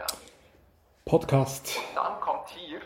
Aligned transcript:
Wikipedia. 0.00 0.06
Podcast. 1.04 1.76
Dann 1.94 2.20
kommt 2.20 2.48
hier 2.48 2.80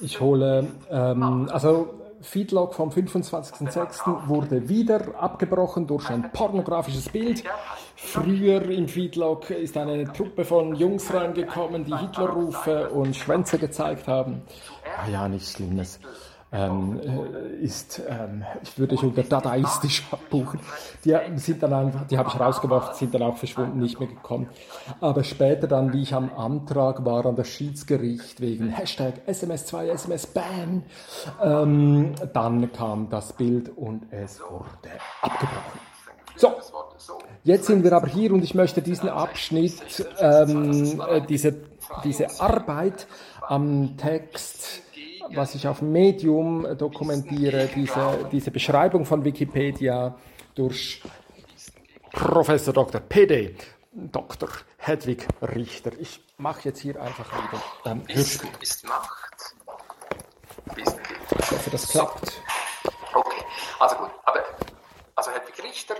Ich 0.00 0.20
hole, 0.20 0.68
ähm, 0.90 1.48
also 1.52 1.94
Feedlog 2.20 2.74
vom 2.74 2.90
25.06. 2.90 4.28
wurde 4.28 4.68
wieder 4.68 5.14
abgebrochen 5.20 5.86
durch 5.86 6.08
ein 6.10 6.32
pornografisches 6.32 7.08
Bild. 7.08 7.44
Früher 7.94 8.62
im 8.62 8.88
Feedlog 8.88 9.50
ist 9.50 9.76
eine 9.76 10.12
Truppe 10.12 10.44
von 10.44 10.74
Jungs 10.74 11.14
reingekommen, 11.14 11.84
die 11.84 11.96
Hitlerrufe 11.96 12.90
und 12.90 13.14
Schwänze 13.14 13.58
gezeigt 13.58 14.08
haben. 14.08 14.42
Ah 15.00 15.08
ja, 15.08 15.28
nichts 15.28 15.52
Schlimmes. 15.52 16.00
Ähm, 16.50 16.98
äh, 17.00 17.62
ist, 17.62 18.00
ähm, 18.08 18.42
ich 18.62 18.78
würde 18.78 18.94
ich 18.94 19.02
unter 19.02 19.22
dadaistisch 19.22 20.02
abbuchen. 20.10 20.60
Die 21.04 21.14
sind 21.36 21.62
dann 21.62 21.74
einfach, 21.74 22.06
die 22.06 22.16
habe 22.16 22.30
ich 22.30 22.40
rausgeworfen, 22.40 22.94
sind 22.94 23.14
dann 23.14 23.22
auch 23.22 23.36
verschwunden, 23.36 23.78
nicht 23.78 24.00
mehr 24.00 24.08
gekommen. 24.08 24.48
Aber 25.00 25.24
später 25.24 25.66
dann, 25.66 25.92
wie 25.92 26.02
ich 26.02 26.14
am 26.14 26.32
Antrag 26.34 27.04
war 27.04 27.26
an 27.26 27.36
das 27.36 27.48
Schiedsgericht 27.48 28.40
wegen 28.40 28.70
Hashtag 28.70 29.14
SMS2, 29.26 29.88
SMS-Ban, 29.88 30.84
ähm, 31.42 32.14
dann 32.32 32.72
kam 32.72 33.10
das 33.10 33.34
Bild 33.34 33.76
und 33.76 34.10
es 34.10 34.40
wurde 34.40 34.88
abgebrochen. 35.20 35.80
So, 36.34 36.54
jetzt 37.44 37.66
sind 37.66 37.84
wir 37.84 37.92
aber 37.92 38.06
hier 38.06 38.32
und 38.32 38.42
ich 38.42 38.54
möchte 38.54 38.80
diesen 38.80 39.10
Abschnitt, 39.10 40.06
ähm, 40.18 41.02
äh, 41.06 41.20
diese, 41.20 41.56
diese 42.04 42.40
Arbeit 42.40 43.06
am 43.48 43.96
Text 43.96 44.82
was 45.34 45.54
ich 45.54 45.66
auf 45.68 45.82
Medium 45.82 46.66
dokumentiere, 46.76 47.68
diese, 47.74 48.28
diese 48.30 48.50
Beschreibung 48.50 49.04
von 49.04 49.24
Wikipedia 49.24 50.14
durch 50.54 51.02
Professor 52.12 52.72
Dr. 52.72 53.00
PD, 53.00 53.54
Dr. 53.92 54.48
Hedwig 54.78 55.26
Richter. 55.42 55.92
Ich 55.98 56.20
mache 56.36 56.68
jetzt 56.68 56.80
hier 56.80 57.00
einfach 57.00 57.30
wieder 57.32 57.62
ähm, 57.84 58.02
Wissen 58.08 58.48
ist 58.60 58.86
Macht. 58.86 59.54
Wissen 60.74 61.02
gilt. 61.02 61.20
Ich 61.38 61.50
hoffe, 61.50 61.70
das 61.70 61.88
klappt. 61.88 62.42
Okay, 63.14 63.44
also 63.78 63.96
gut. 63.96 64.10
Aber 64.24 64.44
also 65.14 65.30
Hedwig 65.30 65.62
Richter, 65.62 65.96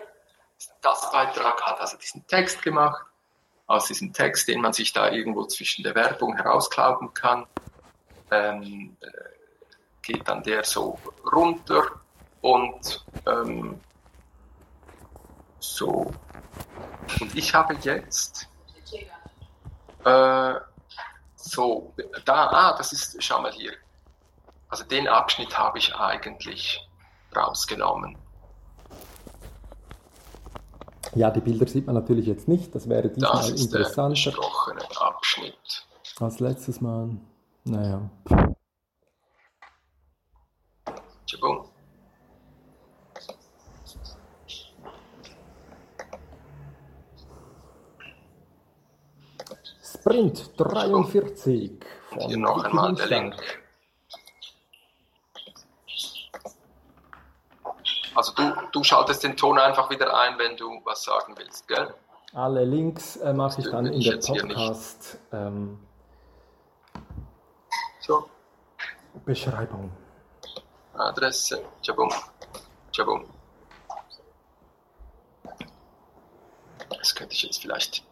das 0.80 1.10
Beitrag 1.10 1.60
hat 1.62 1.80
also 1.80 1.96
diesen 1.96 2.26
Text 2.26 2.62
gemacht. 2.62 3.04
Aus 3.66 3.86
diesem 3.86 4.14
Text, 4.14 4.48
den 4.48 4.62
man 4.62 4.72
sich 4.72 4.94
da 4.94 5.10
irgendwo 5.10 5.44
zwischen 5.44 5.82
der 5.82 5.94
Werbung 5.94 6.34
herausklauben 6.36 7.12
kann, 7.12 7.46
ähm, 8.30 8.96
äh, 9.00 9.06
geht 10.02 10.26
dann 10.28 10.42
der 10.42 10.64
so 10.64 10.98
runter 11.32 11.82
und 12.40 13.04
ähm, 13.26 13.80
so. 15.58 16.12
Und 17.20 17.36
ich 17.36 17.54
habe 17.54 17.74
jetzt 17.82 18.48
äh, 20.04 20.54
so, 21.36 21.94
da, 22.24 22.46
ah, 22.48 22.76
das 22.76 22.92
ist, 22.92 23.22
schau 23.22 23.40
mal 23.40 23.52
hier. 23.52 23.72
Also 24.68 24.84
den 24.84 25.08
Abschnitt 25.08 25.56
habe 25.56 25.78
ich 25.78 25.94
eigentlich 25.94 26.86
rausgenommen. 27.34 28.16
Ja, 31.14 31.30
die 31.30 31.40
Bilder 31.40 31.66
sieht 31.66 31.86
man 31.86 31.94
natürlich 31.94 32.26
jetzt 32.26 32.48
nicht. 32.48 32.74
Das 32.74 32.88
wäre 32.88 33.08
diesmal 33.08 33.32
Das 33.32 33.50
ist 33.50 33.72
der 33.72 33.80
interessanter 33.80 34.30
besprochene 34.30 34.82
Abschnitt. 35.00 35.86
als 36.20 36.38
letztes 36.40 36.80
Mal. 36.80 37.10
Naja. 37.68 38.00
Tschabum. 41.26 41.68
Sprint 49.82 50.50
43 50.56 51.72
von 52.08 52.20
Hier 52.20 52.38
noch 52.38 52.64
einmal 52.64 52.94
der. 52.94 53.06
Link. 53.06 53.34
Also 58.14 58.32
du, 58.32 58.52
du 58.72 58.82
schaltest 58.82 59.24
den 59.24 59.36
Ton 59.36 59.58
einfach 59.58 59.90
wieder 59.90 60.18
ein, 60.18 60.38
wenn 60.38 60.56
du 60.56 60.80
was 60.84 61.04
sagen 61.04 61.34
willst, 61.36 61.68
gell? 61.68 61.92
Alle 62.32 62.64
Links 62.64 63.16
äh, 63.16 63.34
mache 63.34 63.60
ich 63.60 63.70
dann 63.70 63.86
in 63.86 64.00
der 64.00 64.14
jetzt 64.14 64.26
hier 64.26 64.42
nicht. 64.44 64.56
Podcast 64.56 65.18
ähm, 65.32 65.78
So, 68.08 68.26
Beschreibung. 69.26 69.92
Adresse, 70.94 71.62
tschabum, 71.82 72.10
tschabum. 72.90 73.28
Das 76.88 77.14
könnte 77.14 77.34
ich 77.34 77.42
jetzt 77.42 77.60
vielleicht 77.60 78.02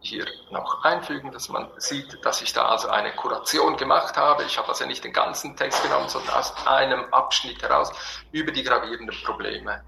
hier 0.00 0.24
noch 0.50 0.82
einfügen, 0.82 1.30
dass 1.30 1.50
man 1.50 1.68
sieht, 1.76 2.24
dass 2.24 2.40
ich 2.40 2.54
da 2.54 2.68
also 2.68 2.88
eine 2.88 3.14
Kuration 3.16 3.76
gemacht 3.76 4.16
habe. 4.16 4.44
Ich 4.44 4.56
habe 4.56 4.68
also 4.68 4.86
nicht 4.86 5.04
den 5.04 5.12
ganzen 5.12 5.54
Text 5.58 5.82
genommen, 5.82 6.08
sondern 6.08 6.36
aus 6.36 6.66
einem 6.66 7.12
Abschnitt 7.12 7.60
heraus 7.60 7.92
über 8.32 8.50
die 8.50 8.62
gravierenden 8.62 9.14
Probleme. 9.24 9.84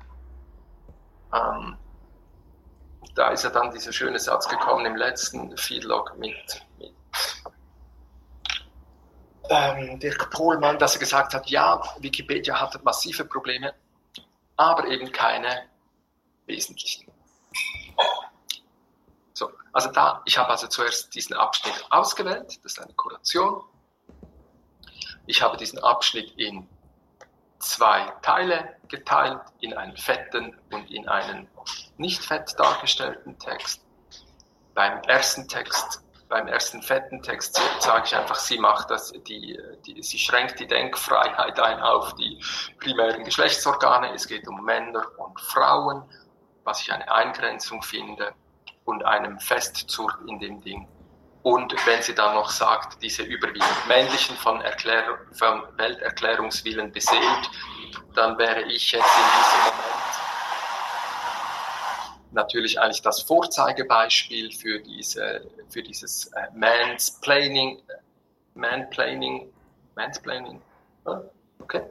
Ähm, 1.32 1.78
da 3.14 3.30
ist 3.30 3.44
ja 3.44 3.48
dann 3.48 3.70
dieser 3.70 3.94
schöne 3.94 4.18
Satz 4.18 4.46
gekommen 4.48 4.84
im 4.84 4.96
letzten 4.96 5.56
Feedlog 5.56 6.14
mit, 6.18 6.62
mit 6.78 6.92
ähm, 9.50 9.98
Dirk 9.98 10.30
Pohlmann, 10.30 10.78
dass 10.78 10.94
er 10.94 11.00
gesagt 11.00 11.34
hat, 11.34 11.48
ja, 11.48 11.82
Wikipedia 11.98 12.60
hat 12.60 12.82
massive 12.84 13.24
Probleme, 13.24 13.74
aber 14.56 14.86
eben 14.88 15.10
keine 15.12 15.68
wesentlichen. 16.46 17.10
So, 19.32 19.50
also 19.72 19.90
da, 19.92 20.22
ich 20.24 20.38
habe 20.38 20.48
also 20.48 20.66
zuerst 20.66 21.14
diesen 21.14 21.34
Abschnitt 21.34 21.84
ausgewählt, 21.90 22.58
das 22.62 22.72
ist 22.72 22.80
eine 22.80 22.92
Kuration. 22.94 23.62
Ich 25.26 25.42
habe 25.42 25.56
diesen 25.56 25.78
Abschnitt 25.80 26.32
in 26.36 26.68
zwei 27.58 28.12
Teile 28.22 28.76
geteilt, 28.88 29.40
in 29.60 29.74
einen 29.74 29.96
fetten 29.96 30.56
und 30.70 30.90
in 30.90 31.08
einen 31.08 31.48
nicht 31.96 32.22
fett 32.22 32.54
dargestellten 32.58 33.38
Text. 33.38 33.82
Beim 34.74 35.00
ersten 35.02 35.48
Text, 35.48 36.02
beim 36.28 36.48
ersten 36.48 36.82
fetten 36.82 37.22
Text 37.22 37.60
sage 37.80 38.04
ich 38.06 38.16
einfach, 38.16 38.36
sie 38.36 38.58
macht 38.58 38.90
das, 38.90 39.12
die, 39.12 39.58
die, 39.86 40.02
sie 40.02 40.18
schränkt 40.18 40.58
die 40.58 40.66
Denkfreiheit 40.66 41.58
ein 41.60 41.80
auf 41.80 42.14
die 42.14 42.42
primären 42.80 43.24
Geschlechtsorgane. 43.24 44.12
Es 44.12 44.26
geht 44.26 44.46
um 44.48 44.64
Männer 44.64 45.06
und 45.18 45.40
Frauen, 45.40 46.02
was 46.64 46.82
ich 46.82 46.92
eine 46.92 47.10
Eingrenzung 47.10 47.82
finde 47.82 48.34
und 48.84 49.04
einem 49.04 49.38
Festzurr 49.38 50.18
in 50.26 50.38
dem 50.40 50.60
Ding. 50.62 50.88
Und 51.42 51.74
wenn 51.86 52.02
sie 52.02 52.14
dann 52.14 52.34
noch 52.34 52.50
sagt, 52.50 53.00
diese 53.02 53.22
überwiegend 53.22 53.86
männlichen 53.86 54.36
von, 54.36 54.60
Erklär 54.62 55.04
von 55.32 55.62
Welterklärungswillen 55.76 56.90
beseelt, 56.90 57.50
dann 58.14 58.36
wäre 58.36 58.62
ich 58.62 58.90
jetzt 58.90 59.04
in 59.04 59.24
diesem 59.38 59.60
Moment 59.64 60.15
natürlich 62.36 62.78
eigentlich 62.78 63.02
das 63.02 63.22
Vorzeigebeispiel 63.22 64.52
für, 64.52 64.78
diese, 64.78 65.50
für 65.68 65.82
dieses 65.82 66.26
äh, 66.26 66.46
Mansplaining, 66.54 67.82
Manplaining, 68.54 69.52
Mansplaining, 69.96 70.62
ah, 71.06 71.20
okay. 71.58 71.82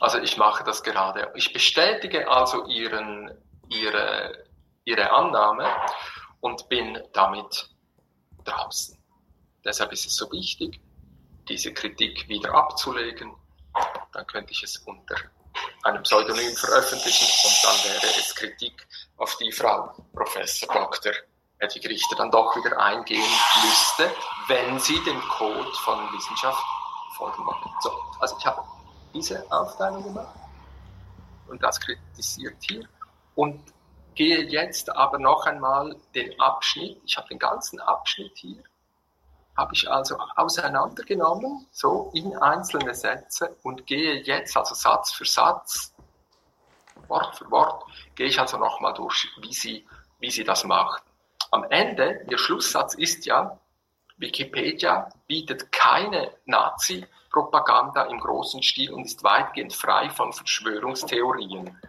Also 0.00 0.18
ich 0.18 0.36
mache 0.36 0.64
das 0.64 0.82
gerade. 0.82 1.30
Ich 1.34 1.52
bestätige 1.52 2.28
also 2.28 2.66
ihren, 2.66 3.30
ihre, 3.68 4.44
ihre 4.84 5.10
Annahme 5.10 5.68
und 6.40 6.68
bin 6.68 6.98
damit 7.12 7.68
draußen. 8.44 8.98
Deshalb 9.64 9.92
ist 9.92 10.06
es 10.06 10.16
so 10.16 10.30
wichtig, 10.32 10.80
diese 11.48 11.72
Kritik 11.72 12.28
wieder 12.28 12.54
abzulegen. 12.54 13.34
Dann 14.12 14.26
könnte 14.26 14.52
ich 14.52 14.62
es 14.62 14.76
unter 14.78 15.16
einem 15.82 16.02
Pseudonym 16.02 16.54
veröffentlichen 16.54 17.26
und 17.46 17.64
dann 17.64 17.92
wäre 17.92 18.06
es 18.18 18.34
Kritik, 18.34 18.86
auf 19.16 19.36
die 19.36 19.52
Frau 19.52 19.94
Professor 20.12 20.72
Dr. 20.72 21.12
Hedwig 21.58 21.88
Richter 21.88 22.16
dann 22.16 22.30
doch 22.30 22.56
wieder 22.56 22.78
eingehen 22.78 23.24
müsste, 23.62 24.10
wenn 24.48 24.78
sie 24.78 25.02
dem 25.04 25.20
Code 25.28 25.72
von 25.84 25.98
Wissenschaft 26.12 26.62
folgen 27.16 27.44
wollen. 27.46 27.74
So, 27.80 27.90
also 28.20 28.36
ich 28.38 28.46
habe 28.46 28.62
diese 29.12 29.44
Aufteilung 29.50 30.02
gemacht 30.02 30.34
und 31.48 31.62
das 31.62 31.80
kritisiert 31.80 32.56
hier 32.60 32.88
und 33.34 33.60
gehe 34.14 34.42
jetzt 34.44 34.90
aber 34.90 35.18
noch 35.18 35.46
einmal 35.46 35.96
den 36.14 36.38
Abschnitt, 36.40 37.00
ich 37.04 37.16
habe 37.16 37.28
den 37.28 37.38
ganzen 37.38 37.80
Abschnitt 37.80 38.36
hier, 38.36 38.62
habe 39.56 39.72
ich 39.74 39.88
also 39.88 40.18
auseinandergenommen, 40.36 41.66
so 41.70 42.10
in 42.14 42.36
einzelne 42.36 42.94
Sätze 42.94 43.56
und 43.62 43.86
gehe 43.86 44.22
jetzt 44.22 44.56
also 44.56 44.74
Satz 44.74 45.12
für 45.12 45.24
Satz, 45.24 45.94
Wort 47.14 47.36
für 47.36 47.48
Wort, 47.50 47.84
gehe 48.16 48.26
ich 48.26 48.40
also 48.40 48.58
nochmal 48.58 48.92
durch, 48.92 49.28
wie 49.40 49.52
sie, 49.52 49.86
wie 50.18 50.30
sie 50.30 50.42
das 50.42 50.64
macht. 50.64 51.04
Am 51.52 51.62
Ende, 51.70 52.26
ihr 52.28 52.38
Schlusssatz 52.38 52.94
ist 52.94 53.24
ja, 53.24 53.56
Wikipedia 54.16 55.08
bietet 55.28 55.70
keine 55.70 56.32
Nazi-Propaganda 56.46 58.04
im 58.04 58.18
großen 58.18 58.62
Stil 58.62 58.92
und 58.92 59.04
ist 59.04 59.22
weitgehend 59.22 59.72
frei 59.72 60.10
von 60.10 60.32
Verschwörungstheorien. 60.32 61.80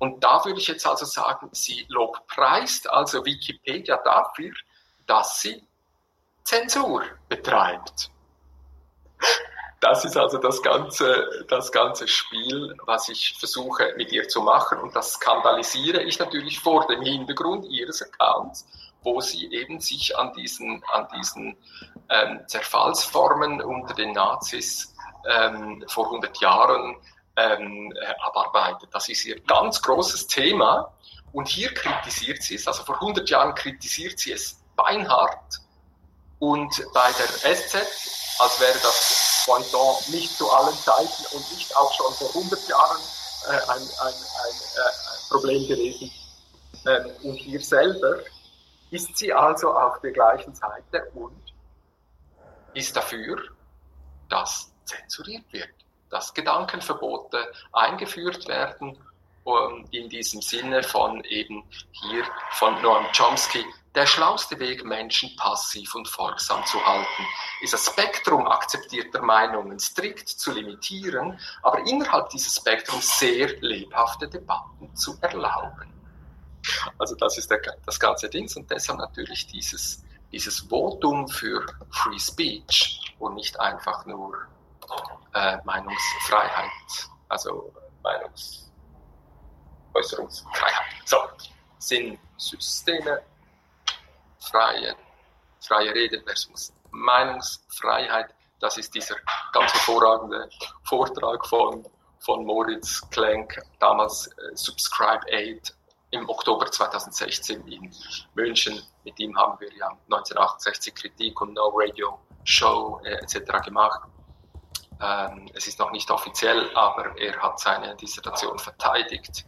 Und 0.00 0.24
da 0.24 0.44
würde 0.44 0.58
ich 0.58 0.66
jetzt 0.66 0.86
also 0.86 1.04
sagen, 1.04 1.48
sie 1.52 1.86
lobpreist 1.88 2.90
also 2.90 3.24
Wikipedia 3.24 3.96
dafür, 3.98 4.52
dass 5.06 5.40
sie 5.40 5.62
Zensur 6.42 7.04
betreibt. 7.28 8.10
Das 9.84 10.02
ist 10.02 10.16
also 10.16 10.38
das 10.38 10.62
ganze, 10.62 11.44
das 11.48 11.70
ganze 11.70 12.08
Spiel, 12.08 12.74
was 12.86 13.10
ich 13.10 13.36
versuche 13.38 13.92
mit 13.98 14.12
ihr 14.12 14.26
zu 14.26 14.40
machen. 14.40 14.78
Und 14.78 14.96
das 14.96 15.12
skandalisiere 15.12 16.02
ich 16.02 16.18
natürlich 16.18 16.58
vor 16.58 16.86
dem 16.86 17.02
Hintergrund 17.02 17.66
ihres 17.66 18.00
Accounts, 18.00 18.66
wo 19.02 19.20
sie 19.20 19.52
eben 19.52 19.80
sich 19.80 20.16
an 20.16 20.32
diesen, 20.32 20.82
an 20.90 21.06
diesen 21.14 21.54
ähm, 22.08 22.40
Zerfallsformen 22.46 23.60
unter 23.60 23.92
den 23.92 24.12
Nazis 24.12 24.94
ähm, 25.28 25.84
vor 25.86 26.06
100 26.06 26.40
Jahren 26.40 26.96
ähm, 27.36 27.92
abarbeitet. 28.22 28.88
Das 28.90 29.10
ist 29.10 29.26
ihr 29.26 29.38
ganz 29.40 29.82
großes 29.82 30.28
Thema. 30.28 30.94
Und 31.32 31.46
hier 31.46 31.74
kritisiert 31.74 32.40
sie 32.40 32.54
es, 32.54 32.66
also 32.66 32.84
vor 32.84 32.94
100 32.94 33.28
Jahren 33.28 33.54
kritisiert 33.54 34.18
sie 34.18 34.32
es 34.32 34.64
beinhart. 34.76 35.60
Und 36.44 36.84
bei 36.92 37.10
der 37.12 37.56
SZ, 37.56 37.74
als 38.38 38.60
wäre 38.60 38.78
das 38.82 39.44
Pointon 39.46 39.96
nicht 40.08 40.36
zu 40.36 40.50
allen 40.52 40.76
Zeiten 40.76 41.24
und 41.34 41.52
nicht 41.52 41.74
auch 41.74 41.90
schon 41.94 42.12
vor 42.12 42.28
100 42.28 42.68
Jahren 42.68 43.00
äh, 43.46 43.52
ein, 43.52 43.80
ein, 43.80 44.14
ein, 44.14 44.54
äh, 44.76 45.30
Problem 45.30 45.66
gewesen. 45.66 46.10
Ähm, 46.86 47.10
und 47.22 47.36
hier 47.36 47.60
selber 47.60 48.18
ist 48.90 49.16
sie 49.16 49.32
also 49.32 49.72
auf 49.72 50.02
der 50.02 50.12
gleichen 50.12 50.54
Seite 50.54 51.10
und 51.14 51.40
ist 52.74 52.94
dafür, 52.94 53.40
dass 54.28 54.70
zensuriert 54.84 55.50
wird, 55.50 55.70
dass 56.10 56.34
Gedankenverbote 56.34 57.38
eingeführt 57.72 58.46
werden 58.48 58.98
um, 59.44 59.86
in 59.92 60.10
diesem 60.10 60.42
Sinne 60.42 60.82
von 60.82 61.24
eben 61.24 61.64
hier 61.92 62.24
von 62.50 62.82
Noam 62.82 63.06
Chomsky, 63.16 63.64
der 63.94 64.06
schlauste 64.06 64.58
Weg, 64.58 64.84
Menschen 64.84 65.34
passiv 65.36 65.94
und 65.94 66.08
folgsam 66.08 66.64
zu 66.66 66.84
halten, 66.84 67.22
ist 67.60 67.72
das 67.72 67.86
Spektrum 67.86 68.46
akzeptierter 68.46 69.22
Meinungen 69.22 69.78
strikt 69.78 70.28
zu 70.28 70.52
limitieren, 70.52 71.38
aber 71.62 71.78
innerhalb 71.86 72.28
dieses 72.30 72.56
Spektrums 72.56 73.18
sehr 73.18 73.56
lebhafte 73.60 74.28
Debatten 74.28 74.94
zu 74.96 75.16
erlauben. 75.20 75.92
Also 76.98 77.14
das 77.14 77.38
ist 77.38 77.48
der, 77.50 77.60
das 77.86 78.00
ganze 78.00 78.28
Ding 78.28 78.50
und 78.56 78.68
deshalb 78.70 78.98
natürlich 78.98 79.46
dieses, 79.46 80.02
dieses 80.32 80.60
Votum 80.60 81.28
für 81.28 81.64
Free 81.90 82.18
Speech 82.18 83.14
und 83.18 83.34
nicht 83.34 83.60
einfach 83.60 84.06
nur 84.06 84.34
äh, 85.34 85.58
Meinungsfreiheit, 85.64 86.70
also 87.28 87.70
Meinungsäußerungsfreiheit. 88.02 90.84
So, 91.04 91.18
sind 91.78 92.18
Systeme, 92.36 93.22
freie, 94.50 94.96
freie 95.60 95.94
Rede 95.94 96.22
versus 96.22 96.72
Meinungsfreiheit. 96.90 98.34
Das 98.60 98.78
ist 98.78 98.94
dieser 98.94 99.16
ganz 99.52 99.72
hervorragende 99.72 100.48
Vortrag 100.84 101.46
von, 101.46 101.84
von 102.20 102.44
Moritz 102.44 103.02
Klenk, 103.10 103.60
damals 103.78 104.26
äh, 104.26 104.56
Subscribe 104.56 105.22
8 105.32 105.74
im 106.10 106.28
Oktober 106.28 106.70
2016 106.70 107.66
in 107.66 107.92
München. 108.34 108.80
Mit 109.04 109.18
ihm 109.18 109.36
haben 109.36 109.58
wir 109.60 109.72
ja 109.76 109.88
1968 109.88 110.94
Kritik 110.94 111.40
und 111.40 111.54
No 111.54 111.72
Radio 111.74 112.18
Show 112.44 113.00
äh, 113.04 113.14
etc. 113.14 113.64
gemacht. 113.64 114.00
Ähm, 115.00 115.50
es 115.54 115.66
ist 115.66 115.78
noch 115.78 115.90
nicht 115.90 116.10
offiziell, 116.10 116.70
aber 116.74 117.18
er 117.18 117.36
hat 117.42 117.58
seine 117.58 117.96
Dissertation 117.96 118.58
verteidigt 118.58 119.44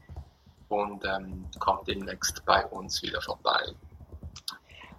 und 0.69 1.05
ähm, 1.05 1.49
kommt 1.61 1.87
demnächst 1.87 2.45
bei 2.45 2.67
uns 2.67 3.01
wieder 3.03 3.23
vorbei. 3.23 3.63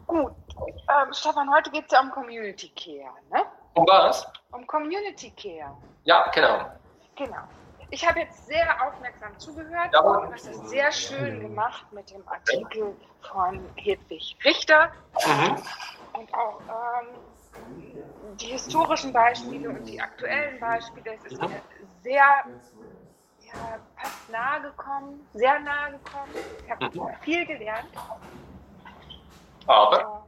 Gut, 0.08 0.34
ähm, 0.58 1.14
Stefan, 1.14 1.54
heute 1.54 1.70
geht 1.70 1.86
es 1.86 1.92
ja 1.92 2.00
um 2.00 2.10
Community 2.12 2.70
Care, 2.70 3.14
ne? 3.30 3.46
Um 3.74 3.86
was? 3.86 4.26
Um 4.52 4.66
Community 4.66 5.32
Care. 5.32 5.76
Ja, 6.06 6.30
genau. 6.32 6.72
Genau. 7.16 7.44
Ich 7.90 8.08
habe 8.08 8.20
jetzt 8.20 8.46
sehr 8.48 8.68
aufmerksam 8.86 9.38
zugehört 9.38 9.94
ja, 9.94 10.00
und 10.00 10.32
das 10.32 10.46
ist 10.46 10.70
sehr 10.70 10.92
schön 10.92 11.40
gemacht 11.40 11.86
mit 11.92 12.10
dem 12.12 12.28
Artikel 12.28 12.96
von 13.32 13.60
Hedwig 13.76 14.38
Richter 14.44 14.92
mhm. 15.26 15.56
und 16.14 16.34
auch 16.34 16.60
ähm, 16.62 17.08
die 18.38 18.48
historischen 18.48 19.14
Beispiele 19.14 19.70
und 19.70 19.86
die 19.86 20.02
aktuellen 20.02 20.60
Beispiele. 20.60 21.16
Es 21.16 21.32
ist 21.32 21.42
mir 21.42 21.62
sehr 22.02 22.44
ja, 23.40 23.80
fast 23.96 24.30
nahe 24.30 24.62
gekommen, 24.62 25.26
sehr 25.34 25.60
nahe 25.60 25.92
gekommen. 25.92 26.32
Ich 26.64 26.72
habe 26.72 26.86
mhm. 26.86 27.10
viel 27.22 27.46
gelernt. 27.46 27.88
Aber? 29.68 30.24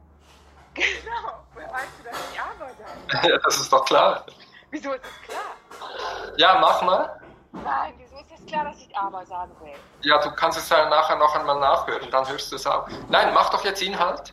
Genau, 0.72 1.42
woher 1.52 1.72
weißt 1.72 1.88
du, 1.98 2.08
dass 2.08 2.30
ich 2.32 2.40
aber 2.40 2.70
da 2.78 3.28
Ja, 3.28 3.38
das 3.38 3.56
ist 3.58 3.72
doch 3.72 3.84
klar. 3.84 4.24
Wieso 4.70 4.92
ist 4.92 5.02
das 5.04 5.22
klar? 5.22 6.30
Ja, 6.36 6.58
mach 6.60 6.80
mal. 6.82 7.20
Nein, 7.52 7.94
wieso 7.98 8.16
ist 8.20 8.30
das 8.30 8.46
klar, 8.46 8.64
dass 8.66 8.78
ich 8.80 8.96
aber 8.96 9.26
sagen 9.26 9.50
will? 9.60 9.72
Ja, 10.02 10.18
du 10.18 10.30
kannst 10.30 10.58
es 10.58 10.68
ja 10.68 10.88
nachher 10.88 11.16
noch 11.16 11.34
einmal 11.34 11.58
nachhören, 11.58 12.08
dann 12.12 12.28
hörst 12.28 12.52
du 12.52 12.56
es 12.56 12.66
auch. 12.68 12.88
Nein, 13.08 13.34
mach 13.34 13.50
doch 13.50 13.64
jetzt 13.64 13.82
Inhalt. 13.82 14.32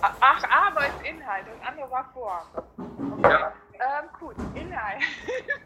Ach, 0.00 0.42
aber 0.68 0.86
ist 0.86 1.02
Inhalt 1.02 1.46
und 1.52 1.66
andere 1.66 1.90
war 1.90 2.08
vor. 2.12 2.42
Okay. 3.18 3.32
Ja. 3.32 3.52
Ähm, 3.74 4.08
gut, 4.20 4.36
Inhalt. 4.54 5.02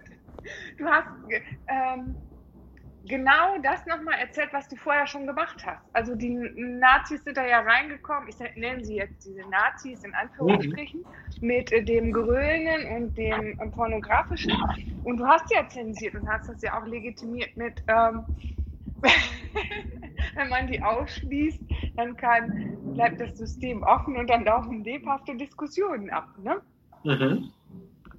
du 0.79 0.89
hast 0.89 1.09
ähm, 1.69 2.17
genau 3.07 3.59
das 3.63 3.87
nochmal 3.87 4.19
erzählt, 4.19 4.51
was 4.53 4.69
du 4.69 4.77
vorher 4.77 5.07
schon 5.07 5.27
gemacht 5.27 5.65
hast. 5.65 5.83
Also 5.93 6.15
die 6.15 6.31
Nazis 6.31 7.25
sind 7.25 7.37
da 7.37 7.47
ja 7.47 7.61
reingekommen, 7.61 8.29
ich 8.29 8.39
nenne 8.57 8.85
sie 8.85 8.97
jetzt 8.97 9.27
diese 9.27 9.49
Nazis 9.49 10.05
in 10.05 10.15
Anführungsstrichen, 10.15 11.01
mhm. 11.01 11.47
mit 11.47 11.73
äh, 11.73 11.83
dem 11.83 12.13
Grölen 12.13 12.97
und 12.97 13.17
dem 13.17 13.59
äh, 13.59 13.67
Pornografischen. 13.69 14.53
Und 15.05 15.19
du 15.19 15.27
hast 15.27 15.51
ja 15.51 15.67
zensiert 15.69 16.15
und 16.15 16.29
hast 16.29 16.49
das 16.49 16.63
ja 16.63 16.79
auch 16.79 16.87
legitimiert 16.87 17.57
mit, 17.57 17.83
ähm, 17.89 18.25
wenn 20.35 20.49
man 20.49 20.67
die 20.67 20.83
ausschließt, 20.83 21.63
dann 21.97 22.17
kann, 22.17 22.77
bleibt 22.95 23.21
das 23.21 23.37
System 23.39 23.83
offen 23.83 24.17
und 24.17 24.29
dann 24.29 24.45
laufen 24.45 24.85
lebhafte 24.85 25.35
Diskussionen 25.37 26.11
ab. 26.11 26.29
Ne? 26.43 26.61
Mhm. 27.05 27.51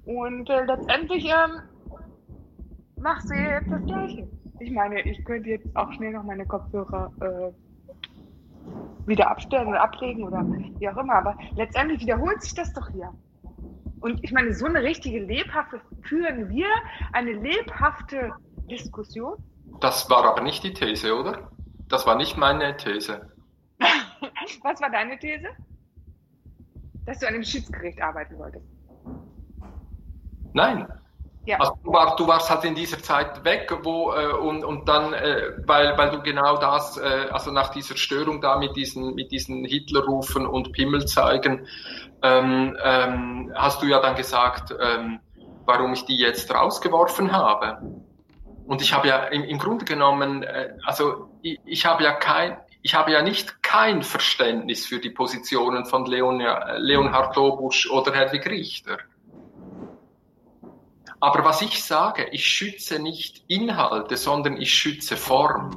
Und 0.04 0.50
äh, 0.50 0.64
letztendlich 0.64 1.26
ähm, 1.26 1.60
machst 2.96 3.30
du 3.30 3.34
jetzt 3.34 3.70
das 3.70 3.84
Gleiche. 3.84 4.28
Ich 4.62 4.70
meine, 4.70 5.00
ich 5.00 5.24
könnte 5.24 5.50
jetzt 5.50 5.74
auch 5.74 5.92
schnell 5.92 6.12
noch 6.12 6.22
meine 6.22 6.46
Kopfhörer 6.46 7.12
äh, 7.20 9.08
wieder 9.08 9.28
abstellen 9.28 9.66
oder 9.66 9.82
ablegen 9.82 10.22
oder 10.22 10.44
wie 10.78 10.88
auch 10.88 10.96
immer, 10.96 11.14
aber 11.14 11.36
letztendlich 11.56 12.00
wiederholt 12.02 12.40
sich 12.42 12.54
das 12.54 12.72
doch 12.72 12.88
hier. 12.90 13.12
Und 14.00 14.22
ich 14.22 14.30
meine, 14.30 14.54
so 14.54 14.66
eine 14.66 14.80
richtige 14.84 15.18
lebhafte, 15.18 15.80
führen 16.02 16.48
wir 16.48 16.68
eine 17.12 17.32
lebhafte 17.32 18.32
Diskussion? 18.70 19.34
Das 19.80 20.08
war 20.08 20.24
aber 20.24 20.42
nicht 20.42 20.62
die 20.62 20.72
These, 20.72 21.12
oder? 21.12 21.50
Das 21.88 22.06
war 22.06 22.14
nicht 22.14 22.36
meine 22.36 22.76
These. 22.76 23.32
Was 24.62 24.80
war 24.80 24.90
deine 24.90 25.18
These? 25.18 25.48
Dass 27.04 27.18
du 27.18 27.26
an 27.26 27.34
dem 27.34 27.42
Schiedsgericht 27.42 28.00
arbeiten 28.00 28.38
wolltest. 28.38 28.66
Nein, 30.52 30.86
ja. 31.44 31.58
Also 31.58 31.72
du, 31.82 31.92
war, 31.92 32.14
du, 32.16 32.26
warst 32.28 32.50
halt 32.50 32.64
in 32.64 32.74
dieser 32.74 33.02
Zeit 33.02 33.44
weg, 33.44 33.72
wo 33.82 34.12
äh, 34.12 34.32
und, 34.32 34.64
und 34.64 34.88
dann, 34.88 35.12
äh, 35.12 35.52
weil, 35.66 35.98
weil 35.98 36.10
du 36.10 36.22
genau 36.22 36.56
das, 36.56 36.96
äh, 36.98 37.28
also 37.32 37.50
nach 37.50 37.70
dieser 37.70 37.96
Störung 37.96 38.40
da 38.40 38.56
mit 38.58 38.76
diesen, 38.76 39.14
mit 39.14 39.32
diesen 39.32 39.64
Hitlerrufen 39.64 40.46
und 40.46 40.72
Pimmel 40.72 41.04
zeigen, 41.06 41.66
ähm, 42.22 42.76
ähm, 42.82 43.52
hast 43.56 43.82
du 43.82 43.86
ja 43.86 44.00
dann 44.00 44.14
gesagt, 44.14 44.72
ähm, 44.80 45.18
warum 45.64 45.92
ich 45.94 46.04
die 46.04 46.16
jetzt 46.16 46.54
rausgeworfen 46.54 47.32
habe. 47.32 47.78
Und 48.66 48.80
ich 48.80 48.92
habe 48.94 49.08
ja 49.08 49.24
im, 49.24 49.42
im 49.42 49.58
Grunde 49.58 49.84
genommen, 49.84 50.44
äh, 50.44 50.74
also 50.86 51.28
ich, 51.42 51.58
ich 51.64 51.86
habe 51.86 52.04
ja 52.04 52.12
kein, 52.12 52.56
ich 52.82 52.94
habe 52.94 53.10
ja 53.10 53.22
nicht 53.22 53.64
kein 53.64 54.04
Verständnis 54.04 54.86
für 54.86 55.00
die 55.00 55.10
Positionen 55.10 55.86
von 55.86 56.06
Leon, 56.06 56.40
Leonhard 56.78 57.34
Lobusch 57.34 57.90
oder 57.90 58.12
Hedwig 58.12 58.46
Richter. 58.46 58.98
Aber 61.22 61.44
was 61.44 61.62
ich 61.62 61.84
sage, 61.84 62.26
ich 62.32 62.44
schütze 62.44 62.98
nicht 62.98 63.44
Inhalte, 63.46 64.16
sondern 64.16 64.60
ich 64.60 64.74
schütze 64.74 65.16
Form. 65.16 65.70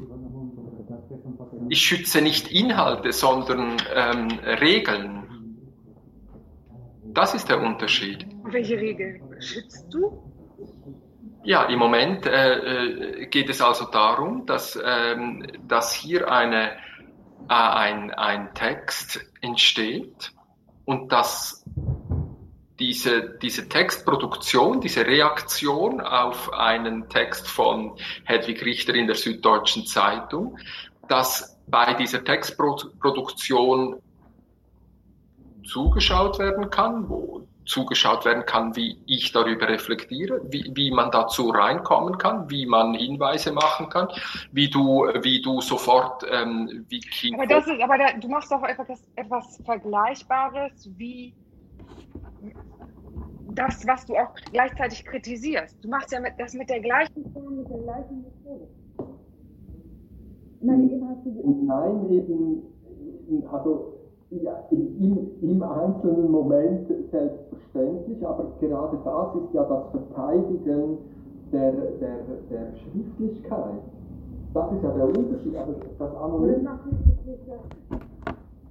Ich 1.70 1.84
schütze 1.84 2.20
nicht 2.20 2.48
Inhalte, 2.48 3.14
sondern 3.14 3.78
ähm, 3.94 4.40
Regeln. 4.60 5.70
Das 7.14 7.36
ist 7.36 7.48
der 7.48 7.62
Unterschied. 7.62 8.26
Welche 8.46 8.76
Regeln 8.76 9.22
schützt 9.40 9.86
du? 9.94 10.20
Ja, 11.44 11.66
im 11.66 11.78
Moment 11.78 12.26
äh, 12.26 13.22
äh 13.22 13.28
geht 13.28 13.48
es 13.48 13.62
also 13.62 13.86
darum, 13.86 14.48
dass, 14.48 14.80
ähm, 14.84 15.46
dass 15.68 15.94
hier 15.94 16.32
eine, 16.32 16.72
äh, 17.50 17.54
ein, 17.54 18.10
ein 18.10 18.52
Text 18.56 19.24
entsteht 19.42 20.32
und 20.86 21.12
dass 21.12 21.64
diese, 22.80 23.38
diese 23.42 23.70
Textproduktion, 23.70 24.82
diese 24.82 25.06
Reaktion 25.06 26.02
auf 26.02 26.52
einen 26.54 27.10
Text 27.10 27.48
von 27.48 27.98
Hedwig 28.26 28.64
Richter 28.66 28.94
in 28.96 29.08
der 29.08 29.16
Süddeutschen 29.16 29.86
Zeitung, 29.86 30.58
dass 31.08 31.58
bei 31.68 31.94
dieser 31.94 32.24
Textproduktion 32.24 34.02
zugeschaut 35.64 36.38
werden 36.38 36.70
kann, 36.70 37.10
wo 37.10 37.48
zugeschaut 37.66 38.26
werden 38.26 38.46
kann, 38.46 38.76
wie 38.76 38.98
ich 39.08 39.32
darüber 39.32 39.68
reflektiere, 39.68 40.40
wie, 40.50 40.72
wie 40.76 40.92
man 40.92 41.10
dazu 41.10 41.50
reinkommen 41.50 42.18
kann, 42.18 42.50
wie 42.50 42.66
man 42.66 42.94
Hinweise 42.94 43.52
machen 43.52 43.90
kann, 43.90 44.08
wie 44.52 44.70
du, 44.70 45.08
wie 45.22 45.42
du 45.42 45.62
sofort 45.62 46.24
ähm, 46.32 46.86
Wiki. 46.90 47.34
Aber 47.34 47.48
das 47.48 47.66
ist, 47.66 47.82
aber 47.82 47.98
da, 47.98 48.14
du 48.14 48.28
machst 48.28 48.52
doch 48.52 48.62
etwas, 48.64 49.04
etwas 49.16 49.60
Vergleichbares 49.66 50.90
wie 50.96 51.34
das, 53.54 53.86
was 53.88 54.06
du 54.06 54.16
auch 54.16 54.34
gleichzeitig 54.52 55.06
kritisierst. 55.06 55.78
Du 55.84 55.90
machst 55.90 56.12
ja 56.12 56.20
mit, 56.20 56.34
das 56.38 56.54
mit 56.54 56.70
der 56.70 56.82
gleichen 56.82 57.32
Form, 57.32 57.58
mit 57.58 57.70
der 57.70 57.80
gleichen 57.80 58.22
Methode. 58.22 58.68
Nein, 60.62 60.90
eben 60.90 61.08
hast 61.08 61.26
du. 61.26 61.66
Nein, 61.66 62.10
eben, 62.10 62.64
also 63.52 63.94
ja, 64.32 64.66
im, 64.72 65.30
im 65.42 65.64
einzelnen 65.64 66.32
Moment 66.32 66.88
selbstverständlich, 67.12 68.26
aber 68.26 68.52
gerade 68.60 68.98
das 69.04 69.36
ist 69.36 69.54
ja 69.54 69.64
das 69.64 69.92
Verteidigen 69.92 70.98
der, 71.52 71.72
der, 71.72 72.18
der 72.50 72.74
Schriftlichkeit. 72.78 73.82
Das 74.54 74.72
ist 74.72 74.84
ja 74.84 74.92
der 74.92 75.08
Unterschied. 75.08 75.56
Aber 75.56 75.76
das 76.00 76.16
Anonym 76.16 76.68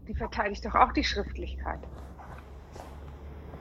die 0.09 0.15
verteidigt 0.15 0.65
doch 0.65 0.75
auch 0.75 0.93
die 0.93 1.05
Schriftlichkeit. 1.05 1.81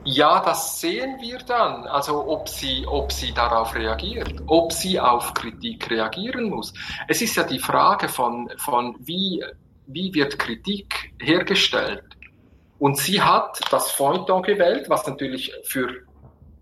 Ja, 0.06 0.42
das 0.42 0.82
sehen 0.82 1.20
wir 1.22 1.40
dann. 1.40 1.88
Also 1.88 2.28
ob 2.28 2.50
sie, 2.50 2.86
ob 2.88 3.12
sie 3.12 3.34
darauf 3.34 3.74
reagiert, 3.76 4.34
ob 4.48 4.72
sie 4.72 5.00
auf 5.00 5.34
Kritik 5.34 5.90
reagieren 5.90 6.50
muss. 6.50 6.74
Es 7.08 7.22
ist 7.22 7.36
ja 7.36 7.44
die 7.44 7.60
Frage 7.60 8.10
von, 8.10 8.50
von 8.58 8.96
wie 9.00 9.44
wie 9.88 10.14
wird 10.14 10.40
Kritik 10.40 11.14
hergestellt. 11.22 12.04
Und 12.80 12.98
sie 12.98 13.22
hat 13.22 13.60
das 13.72 13.92
Feuilleton 13.92 14.44
gewählt, 14.44 14.90
was 14.90 15.08
natürlich 15.08 15.54
für 15.64 16.06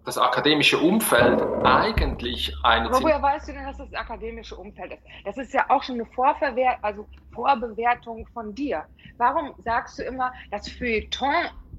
das 0.06 0.18
akademische 0.18 0.80
Umfeld 0.80 1.42
eigentlich 1.64 2.56
eine. 2.64 2.88
Aber 2.88 3.02
woher 3.02 3.22
weißt 3.22 3.50
du 3.50 3.54
denn, 3.54 3.66
dass 3.66 3.78
das 3.78 3.94
akademische 3.94 4.56
Umfeld 4.56 4.94
ist? 4.94 5.04
Das 5.26 5.38
ist 5.38 5.54
ja 5.54 5.66
auch 5.70 5.84
schon 5.84 5.96
eine 5.96 6.06
Vorverwer 6.06 6.78
also 6.82 7.08
Vorbewertung 7.34 8.28
von 8.34 8.54
dir. 8.54 8.84
Warum 9.18 9.54
sagst 9.60 10.00
du 10.00 10.04
immer, 10.04 10.34
dass 10.50 10.68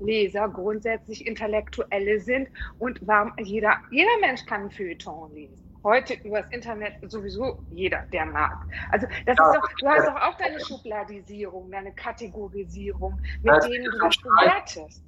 Feuilleton-Leser 0.03 0.49
grundsätzlich 0.49 1.27
Intellektuelle 1.27 2.21
sind 2.21 2.49
und 2.79 3.01
warum 3.03 3.33
jeder, 3.39 3.77
jeder 3.91 4.19
Mensch 4.21 4.45
kann 4.47 4.63
ein 4.63 4.71
Feuilleton 4.71 5.33
lesen? 5.35 5.59
heute 5.85 6.15
übers 6.23 6.49
Internet 6.51 6.95
sowieso 7.11 7.59
jeder, 7.73 8.03
der 8.13 8.25
mag. 8.27 8.57
Also 8.93 9.07
das 9.27 9.37
ja, 9.37 9.51
ist 9.51 9.57
doch, 9.57 9.69
du 9.81 9.89
hast 9.89 10.07
doch 10.07 10.15
auch 10.15 10.37
deine 10.39 10.61
Schubladisierung, 10.61 11.73
deine 11.73 11.93
Kategorisierung, 11.93 13.21
mit 13.43 13.53
ja, 13.53 13.59
denen 13.59 13.91
du 13.91 13.99
das 13.99 14.17
bewertest. 14.19 15.03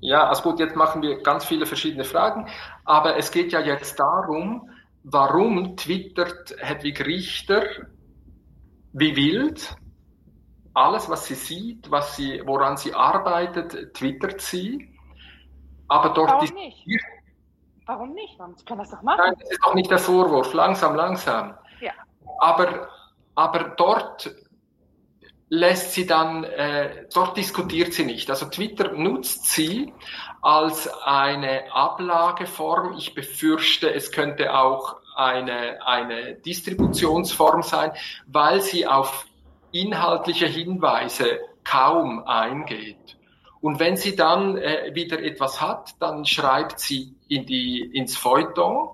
Ja, 0.00 0.28
also 0.28 0.42
gut, 0.42 0.60
jetzt 0.60 0.76
machen 0.76 1.02
wir 1.02 1.20
ganz 1.22 1.44
viele 1.44 1.66
verschiedene 1.66 2.04
Fragen, 2.04 2.46
aber 2.84 3.16
es 3.16 3.32
geht 3.32 3.50
ja 3.50 3.58
jetzt 3.58 3.98
darum, 3.98 4.70
warum 5.02 5.76
twittert 5.76 6.54
Hedwig 6.60 7.04
Richter 7.04 7.64
wie 8.92 9.16
wild? 9.16 9.76
Alles, 10.78 11.08
was 11.08 11.26
sie 11.26 11.34
sieht, 11.34 11.90
was 11.90 12.14
sie, 12.14 12.40
woran 12.46 12.76
sie 12.76 12.94
arbeitet, 12.94 13.94
twittert 13.94 14.40
sie. 14.40 14.88
Aber 15.88 16.10
dort 16.10 16.30
Warum 16.30 16.54
nicht? 16.54 16.86
Warum 17.84 18.14
nicht? 18.14 18.38
Man 18.38 18.54
kann 18.64 18.78
das 18.78 18.90
doch 18.90 19.02
machen. 19.02 19.20
Nein, 19.24 19.34
das 19.40 19.50
ist 19.50 19.60
doch 19.64 19.74
nicht 19.74 19.90
der 19.90 19.98
Vorwurf. 19.98 20.52
Langsam, 20.54 20.94
langsam. 20.94 21.54
Ja. 21.80 21.90
Aber, 22.38 22.88
aber 23.34 23.74
dort 23.76 24.30
lässt 25.48 25.94
sie 25.94 26.06
dann, 26.06 26.44
äh, 26.44 27.06
dort 27.12 27.36
diskutiert 27.36 27.92
sie 27.92 28.04
nicht. 28.04 28.30
Also 28.30 28.46
Twitter 28.46 28.92
nutzt 28.92 29.46
sie 29.46 29.92
als 30.42 30.88
eine 31.02 31.72
Ablageform. 31.72 32.94
Ich 32.98 33.14
befürchte, 33.14 33.92
es 33.92 34.12
könnte 34.12 34.54
auch 34.54 35.00
eine, 35.16 35.84
eine 35.84 36.34
Distributionsform 36.36 37.62
sein, 37.62 37.90
weil 38.28 38.60
sie 38.60 38.86
auf 38.86 39.26
inhaltliche 39.72 40.46
Hinweise 40.46 41.40
kaum 41.64 42.24
eingeht. 42.24 43.18
Und 43.60 43.80
wenn 43.80 43.96
sie 43.96 44.14
dann 44.14 44.56
äh, 44.56 44.94
wieder 44.94 45.22
etwas 45.22 45.60
hat, 45.60 45.94
dann 46.00 46.24
schreibt 46.24 46.78
sie 46.78 47.14
in 47.28 47.44
die, 47.44 47.80
ins 47.80 48.16
Feuilleton 48.16 48.90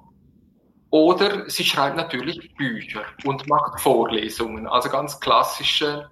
oder 0.91 1.51
sie 1.51 1.65
schreibt 1.65 1.97
natürlich 1.97 2.55
Bücher 2.55 3.05
und 3.25 3.49
macht 3.49 3.81
Vorlesungen, 3.81 4.67
also 4.67 4.89
ganz 4.89 5.21
klassische 5.21 6.09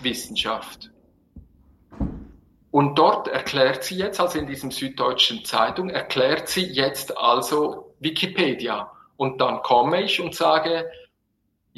Wissenschaft. 0.00 0.90
Und 2.70 2.98
dort 2.98 3.28
erklärt 3.28 3.84
sie 3.84 3.96
jetzt, 3.96 4.20
also 4.20 4.38
in 4.38 4.46
diesem 4.46 4.70
Süddeutschen 4.70 5.44
Zeitung, 5.46 5.88
erklärt 5.88 6.48
sie 6.48 6.66
jetzt 6.66 7.16
also 7.16 7.94
Wikipedia. 8.00 8.92
Und 9.16 9.40
dann 9.40 9.62
komme 9.62 10.02
ich 10.02 10.20
und 10.20 10.34
sage, 10.34 10.90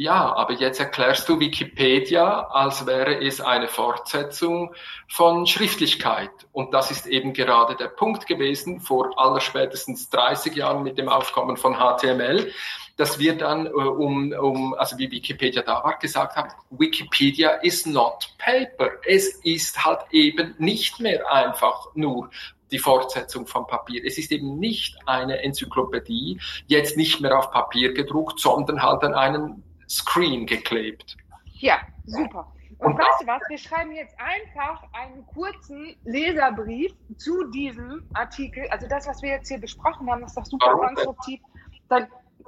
ja, 0.01 0.33
aber 0.33 0.53
jetzt 0.53 0.79
erklärst 0.79 1.29
du 1.29 1.41
Wikipedia, 1.41 2.47
als 2.51 2.87
wäre 2.87 3.21
es 3.21 3.41
eine 3.41 3.67
Fortsetzung 3.67 4.73
von 5.09 5.45
Schriftlichkeit. 5.45 6.31
Und 6.53 6.73
das 6.73 6.93
ist 6.93 7.09
eben 7.09 7.33
gerade 7.33 7.75
der 7.75 7.89
Punkt 7.89 8.29
gewesen 8.29 8.79
vor 8.79 9.19
allerspätestens 9.19 10.09
30 10.11 10.55
Jahren 10.55 10.85
mit 10.85 10.99
dem 10.99 11.09
Aufkommen 11.09 11.57
von 11.57 11.79
HTML, 11.79 12.53
dass 12.97 13.19
wir 13.19 13.37
dann 13.37 13.67
äh, 13.67 13.71
um, 13.71 14.31
um, 14.31 14.75
also 14.75 14.97
wie 14.99 15.11
Wikipedia 15.11 15.63
da 15.63 15.83
war, 15.83 15.99
gesagt 15.99 16.37
haben, 16.37 16.51
Wikipedia 16.71 17.51
is 17.63 17.85
not 17.85 18.33
paper. 18.39 18.91
Es 19.05 19.41
ist 19.43 19.85
halt 19.85 20.03
eben 20.13 20.55
nicht 20.59 21.01
mehr 21.01 21.29
einfach 21.33 21.89
nur 21.97 22.31
die 22.71 22.79
Fortsetzung 22.79 23.49
von 23.49 23.67
Papier. 23.67 24.05
Es 24.05 24.17
ist 24.17 24.31
eben 24.31 24.61
nicht 24.61 24.97
eine 25.07 25.43
Enzyklopädie, 25.43 26.41
jetzt 26.69 26.97
nicht 26.97 27.21
mehr 27.21 27.37
auf 27.37 27.51
Papier 27.51 27.95
gedruckt, 27.95 28.39
sondern 28.39 28.81
halt 28.81 29.03
an 29.03 29.15
einen 29.15 29.65
Screen 29.89 30.47
geklebt. 30.47 31.17
Ja, 31.61 31.81
super. 32.07 32.53
Und, 32.79 32.93
und 32.93 32.99
weißt 32.99 33.23
du 33.23 33.27
was? 33.27 33.43
Wir 33.49 33.59
schreiben 33.59 33.93
jetzt 33.93 34.15
einfach 34.21 34.85
einen 34.93 35.27
kurzen 35.27 35.97
Leserbrief 36.05 36.93
zu 37.17 37.45
diesem 37.51 38.09
Artikel. 38.15 38.69
Also 38.71 38.87
das, 38.87 39.09
was 39.09 39.21
wir 39.21 39.31
jetzt 39.31 39.49
hier 39.49 39.59
besprochen 39.59 40.09
haben, 40.11 40.23
ist 40.23 40.37
doch 40.37 40.45
super 40.45 40.67
Warum 40.67 40.95
konstruktiv. 40.95 41.41
Dann, 41.89 42.07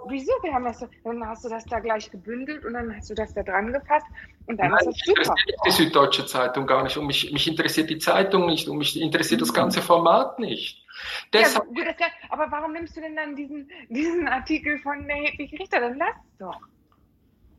wieso? 0.08 0.30
Wir 0.42 0.54
haben 0.54 0.64
das, 0.64 0.86
dann 1.02 1.26
hast 1.26 1.44
du 1.44 1.48
das 1.48 1.64
da 1.64 1.80
gleich 1.80 2.12
gebündelt 2.12 2.64
und 2.64 2.74
dann 2.74 2.96
hast 2.96 3.10
du 3.10 3.14
das 3.14 3.34
da 3.34 3.42
dran 3.42 3.72
gefasst 3.72 4.06
und 4.46 4.56
dann 4.58 4.70
Nein, 4.70 4.88
ist 4.88 5.00
das 5.04 5.24
super. 5.24 5.34
Die 5.66 5.70
Süddeutsche 5.72 6.26
Zeitung 6.26 6.64
gar 6.64 6.84
nicht. 6.84 6.96
Um 6.96 7.08
mich, 7.08 7.32
mich 7.32 7.48
interessiert 7.48 7.90
die 7.90 7.98
Zeitung 7.98 8.46
nicht, 8.46 8.68
um 8.68 8.78
mich 8.78 9.00
interessiert 9.00 9.40
das 9.40 9.52
ganze 9.52 9.82
Format 9.82 10.38
nicht. 10.38 10.86
Deshalb, 11.32 11.64
ja, 11.76 12.06
aber 12.28 12.46
warum 12.52 12.72
nimmst 12.72 12.96
du 12.96 13.00
denn 13.00 13.16
dann 13.16 13.34
diesen, 13.34 13.68
diesen 13.88 14.28
Artikel 14.28 14.78
von 14.78 15.08
der 15.08 15.16
Hedwig 15.16 15.58
Richter? 15.58 15.80
Dann 15.80 15.98
lass 15.98 16.14
es 16.14 16.38
doch 16.38 16.60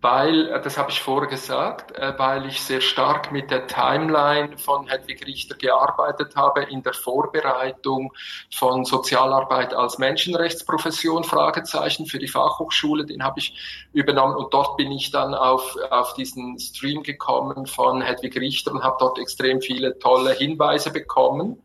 weil, 0.01 0.49
äh, 0.49 0.61
das 0.61 0.77
habe 0.77 0.89
ich 0.89 0.99
vorher 0.99 1.29
gesagt, 1.29 1.91
äh, 1.91 2.13
weil 2.17 2.47
ich 2.47 2.61
sehr 2.61 2.81
stark 2.81 3.31
mit 3.31 3.51
der 3.51 3.67
Timeline 3.67 4.57
von 4.57 4.87
Hedwig 4.87 5.25
Richter 5.25 5.55
gearbeitet 5.55 6.35
habe 6.35 6.63
in 6.63 6.81
der 6.81 6.93
Vorbereitung 6.93 8.11
von 8.53 8.83
Sozialarbeit 8.83 9.73
als 9.73 9.99
Menschenrechtsprofession, 9.99 11.23
Fragezeichen 11.23 12.07
für 12.07 12.17
die 12.17 12.27
Fachhochschule, 12.27 13.05
den 13.05 13.23
habe 13.23 13.39
ich 13.39 13.53
übernommen 13.93 14.35
und 14.35 14.53
dort 14.53 14.75
bin 14.75 14.91
ich 14.91 15.11
dann 15.11 15.35
auf, 15.35 15.77
auf 15.91 16.15
diesen 16.15 16.59
Stream 16.59 17.03
gekommen 17.03 17.67
von 17.67 18.01
Hedwig 18.01 18.35
Richter 18.37 18.71
und 18.71 18.83
habe 18.83 18.97
dort 18.99 19.19
extrem 19.19 19.61
viele 19.61 19.99
tolle 19.99 20.33
Hinweise 20.33 20.91
bekommen 20.91 21.61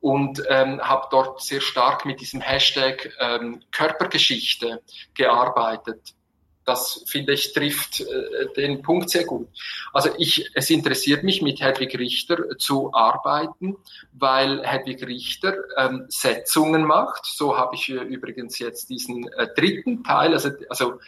und 0.00 0.42
ähm, 0.48 0.80
habe 0.80 1.08
dort 1.10 1.42
sehr 1.42 1.60
stark 1.60 2.04
mit 2.04 2.20
diesem 2.20 2.40
Hashtag 2.40 3.10
ähm, 3.18 3.62
Körpergeschichte 3.72 4.82
gearbeitet 5.14 6.14
das 6.64 7.04
finde 7.06 7.34
ich 7.34 7.52
trifft 7.52 8.00
äh, 8.00 8.52
den 8.56 8.82
Punkt 8.82 9.10
sehr 9.10 9.24
gut. 9.24 9.48
Also 9.92 10.10
ich, 10.18 10.50
es 10.54 10.70
interessiert 10.70 11.22
mich, 11.22 11.42
mit 11.42 11.60
Hedwig 11.60 11.98
Richter 11.98 12.56
zu 12.58 12.92
arbeiten, 12.94 13.76
weil 14.12 14.66
Hedwig 14.66 15.06
Richter 15.06 15.56
ähm, 15.76 16.06
Setzungen 16.08 16.84
macht. 16.84 17.26
So 17.26 17.56
habe 17.56 17.74
ich 17.74 17.88
übrigens 17.88 18.58
jetzt 18.58 18.88
diesen 18.90 19.28
äh, 19.32 19.48
dritten 19.54 20.04
Teil, 20.04 20.32
also, 20.32 20.50
also, 20.68 21.00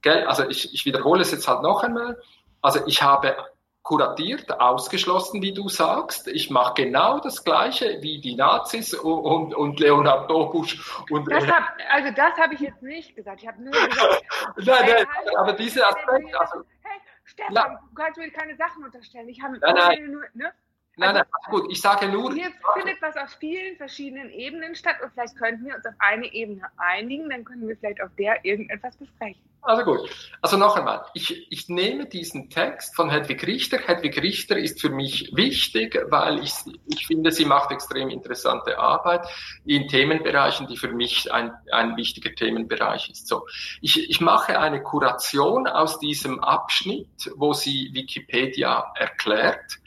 gell, 0.00 0.24
also 0.24 0.48
ich, 0.48 0.72
ich 0.72 0.86
wiederhole 0.86 1.22
es 1.22 1.30
jetzt 1.30 1.48
halt 1.48 1.62
noch 1.62 1.82
einmal. 1.82 2.18
Also 2.62 2.80
ich 2.86 3.02
habe 3.02 3.36
kuratiert, 3.84 4.50
ausgeschlossen, 4.60 5.42
wie 5.42 5.52
du 5.52 5.68
sagst. 5.68 6.26
Ich 6.26 6.50
mache 6.50 6.82
genau 6.84 7.20
das 7.20 7.44
Gleiche 7.44 7.98
wie 8.00 8.18
die 8.18 8.34
Nazis 8.34 8.94
und, 8.94 9.54
und 9.54 9.78
Leonhard 9.78 10.28
Dobusch. 10.30 10.80
Und, 11.10 11.30
das 11.30 11.46
hab, 11.46 11.74
also 11.92 12.10
das 12.16 12.36
habe 12.38 12.54
ich 12.54 12.60
jetzt 12.60 12.82
nicht 12.82 13.14
gesagt. 13.14 13.42
Ich 13.42 13.46
habe 13.46 13.62
nur 13.62 13.72
gesagt... 13.72 14.24
nein, 14.56 14.64
nein, 14.66 14.84
hey, 14.86 15.06
aber 15.36 15.52
dieser 15.52 15.86
Aspekt... 15.86 16.34
Also, 16.34 16.64
hey, 16.80 17.00
Stefan, 17.24 17.54
ja. 17.54 17.80
du 17.88 17.94
kannst 17.94 18.18
mir 18.18 18.30
keine 18.30 18.56
Sachen 18.56 18.84
unterstellen. 18.84 19.28
Ich 19.28 19.42
habe 19.42 19.58
nein, 19.58 19.74
nein. 19.74 20.10
Nur, 20.10 20.24
ne? 20.32 20.52
Nein, 20.96 21.10
also, 21.10 21.20
nein, 21.20 21.50
gut, 21.50 21.72
ich 21.72 21.80
sage 21.80 22.08
nur. 22.08 22.32
Hier 22.32 22.52
findet 22.74 23.02
was 23.02 23.16
auf 23.16 23.30
vielen 23.40 23.76
verschiedenen 23.76 24.30
Ebenen 24.30 24.74
statt 24.74 24.96
und 25.02 25.12
vielleicht 25.12 25.36
könnten 25.36 25.66
wir 25.66 25.74
uns 25.74 25.84
auf 25.86 25.94
eine 25.98 26.32
Ebene 26.32 26.62
einigen, 26.76 27.28
dann 27.30 27.44
können 27.44 27.66
wir 27.66 27.76
vielleicht 27.76 28.00
auf 28.00 28.10
der 28.16 28.44
irgendetwas 28.44 28.96
besprechen. 28.96 29.42
Also 29.64 29.82
gut. 29.82 30.10
Also 30.42 30.58
noch 30.58 30.76
einmal, 30.76 31.06
ich, 31.14 31.50
ich 31.50 31.70
nehme 31.70 32.04
diesen 32.04 32.50
Text 32.50 32.94
von 32.94 33.08
Hedwig 33.08 33.46
Richter. 33.46 33.78
Hedwig 33.78 34.20
Richter 34.20 34.58
ist 34.58 34.78
für 34.78 34.90
mich 34.90 35.32
wichtig, 35.34 35.98
weil 36.10 36.44
ich, 36.44 36.52
ich 36.86 37.06
finde, 37.06 37.32
sie 37.32 37.46
macht 37.46 37.70
extrem 37.70 38.10
interessante 38.10 38.78
Arbeit 38.78 39.26
in 39.64 39.88
Themenbereichen, 39.88 40.66
die 40.66 40.76
für 40.76 40.92
mich 40.92 41.32
ein, 41.32 41.50
ein 41.72 41.96
wichtiger 41.96 42.34
Themenbereich 42.34 43.08
ist. 43.08 43.26
So, 43.26 43.46
ich, 43.80 44.10
ich 44.10 44.20
mache 44.20 44.60
eine 44.60 44.82
Kuration 44.82 45.66
aus 45.66 45.98
diesem 45.98 46.40
Abschnitt, 46.40 47.32
wo 47.34 47.54
sie 47.54 47.90
Wikipedia 47.94 48.92
erklärt 48.96 49.78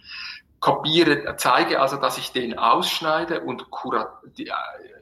kopiere, 0.59 1.35
zeige 1.37 1.79
also, 1.81 1.97
dass 1.97 2.17
ich 2.17 2.31
den 2.31 2.57
ausschneide 2.57 3.41
und 3.41 3.69
kurat, 3.69 4.09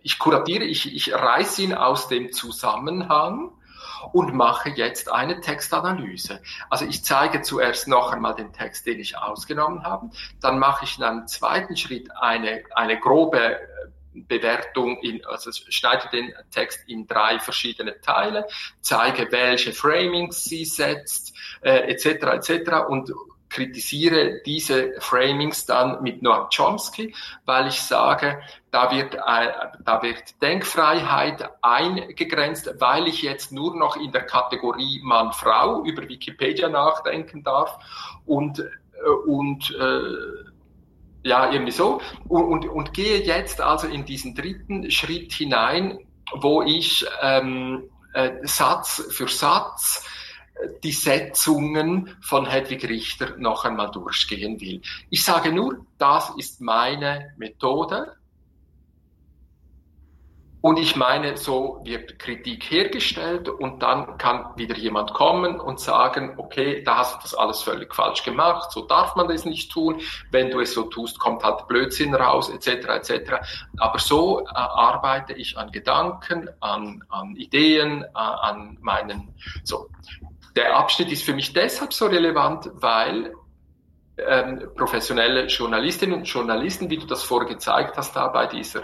ich 0.01 0.19
kuratiere, 0.19 0.63
ich, 0.63 0.93
ich 0.93 1.13
reiße 1.13 1.61
ihn 1.63 1.73
aus 1.73 2.07
dem 2.07 2.31
Zusammenhang 2.31 3.51
und 4.11 4.33
mache 4.33 4.69
jetzt 4.69 5.11
eine 5.11 5.39
Textanalyse. 5.41 6.41
Also 6.69 6.85
ich 6.85 7.03
zeige 7.03 7.41
zuerst 7.41 7.87
noch 7.87 8.11
einmal 8.11 8.35
den 8.35 8.53
Text, 8.53 8.85
den 8.85 8.99
ich 8.99 9.17
ausgenommen 9.17 9.83
habe, 9.83 10.09
dann 10.41 10.59
mache 10.59 10.85
ich 10.85 10.97
in 10.97 11.03
einem 11.03 11.27
zweiten 11.27 11.75
Schritt 11.77 12.09
eine, 12.19 12.63
eine 12.75 12.99
grobe 12.99 13.39
äh, 13.39 13.59
Bewertung, 14.13 14.97
in, 14.99 15.25
also 15.25 15.51
schneide 15.51 16.07
den 16.09 16.33
Text 16.51 16.79
in 16.87 17.05
drei 17.05 17.39
verschiedene 17.39 17.99
Teile, 17.99 18.47
zeige, 18.79 19.29
welche 19.31 19.73
Framings 19.73 20.45
sie 20.45 20.65
setzt, 20.65 21.33
äh, 21.61 21.91
etc. 21.91 22.49
etc. 22.49 22.71
und 22.87 23.11
kritisiere 23.49 24.41
diese 24.45 24.93
Framings 24.99 25.65
dann 25.65 26.01
mit 26.03 26.21
Noam 26.21 26.47
Chomsky, 26.55 27.13
weil 27.45 27.67
ich 27.67 27.81
sage, 27.81 28.41
da 28.71 28.91
wird, 28.91 29.15
äh, 29.15 29.51
da 29.83 30.01
wird 30.01 30.41
Denkfreiheit 30.41 31.49
eingegrenzt, 31.61 32.75
weil 32.79 33.07
ich 33.07 33.21
jetzt 33.21 33.51
nur 33.51 33.75
noch 33.75 33.95
in 33.95 34.11
der 34.11 34.23
Kategorie 34.23 34.99
Mann-Frau 35.03 35.83
über 35.83 36.07
Wikipedia 36.07 36.69
nachdenken 36.69 37.43
darf 37.43 37.77
und, 38.25 38.59
äh, 38.59 39.09
und 39.27 39.71
äh, 39.71 41.27
ja, 41.27 41.51
irgendwie 41.51 41.71
so. 41.71 42.01
Und, 42.27 42.45
und, 42.45 42.67
und 42.67 42.93
gehe 42.93 43.23
jetzt 43.23 43.59
also 43.59 43.87
in 43.87 44.05
diesen 44.05 44.35
dritten 44.35 44.91
Schritt 44.91 45.33
hinein, 45.33 45.99
wo 46.33 46.61
ich 46.61 47.05
ähm, 47.21 47.89
äh, 48.13 48.31
Satz 48.43 49.07
für 49.09 49.27
Satz 49.27 50.05
die 50.83 50.91
Setzungen 50.91 52.15
von 52.21 52.45
Hedwig 52.45 52.87
Richter 52.87 53.35
noch 53.37 53.65
einmal 53.65 53.91
durchgehen 53.91 54.59
will. 54.61 54.81
Ich 55.09 55.23
sage 55.23 55.51
nur, 55.51 55.85
das 55.97 56.31
ist 56.37 56.61
meine 56.61 57.33
Methode. 57.37 58.15
Und 60.65 60.79
ich 60.79 60.95
meine, 60.95 61.37
so 61.37 61.79
wird 61.83 62.17
Kritik 62.17 62.71
hergestellt 62.71 63.49
und 63.49 63.83
dann 63.83 64.17
kann 64.17 64.47
wieder 64.55 64.75
jemand 64.75 65.13
kommen 65.13 65.59
und 65.59 65.79
sagen, 65.79 66.33
okay, 66.37 66.81
da 66.83 66.97
hast 66.97 67.17
du 67.17 67.19
das 67.21 67.35
alles 67.35 67.61
völlig 67.61 67.93
falsch 67.93 68.23
gemacht, 68.23 68.71
so 68.71 68.81
darf 68.81 69.15
man 69.15 69.27
das 69.27 69.45
nicht 69.45 69.71
tun. 69.71 70.01
Wenn 70.31 70.49
du 70.49 70.61
es 70.61 70.73
so 70.73 70.85
tust, 70.85 71.19
kommt 71.19 71.43
halt 71.43 71.67
Blödsinn 71.67 72.15
raus, 72.15 72.49
etc. 72.49 72.67
etc. 72.87 73.33
Aber 73.77 73.99
so 73.99 74.39
äh, 74.39 74.45
arbeite 74.55 75.33
ich 75.33 75.55
an 75.55 75.71
Gedanken, 75.71 76.49
an, 76.61 77.03
an 77.09 77.35
Ideen, 77.35 78.01
äh, 78.01 78.07
an 78.15 78.79
meinen, 78.81 79.35
so. 79.63 79.87
Der 80.55 80.77
Abschnitt 80.77 81.11
ist 81.11 81.23
für 81.23 81.33
mich 81.33 81.53
deshalb 81.53 81.93
so 81.93 82.05
relevant, 82.05 82.69
weil 82.75 83.33
ähm, 84.17 84.69
professionelle 84.75 85.47
Journalistinnen 85.47 86.19
und 86.19 86.25
Journalisten, 86.25 86.89
wie 86.89 86.97
du 86.97 87.05
das 87.05 87.23
vorher 87.23 87.49
gezeigt 87.49 87.97
hast, 87.97 88.15
da 88.15 88.29
bei 88.29 88.47
dieser, 88.47 88.83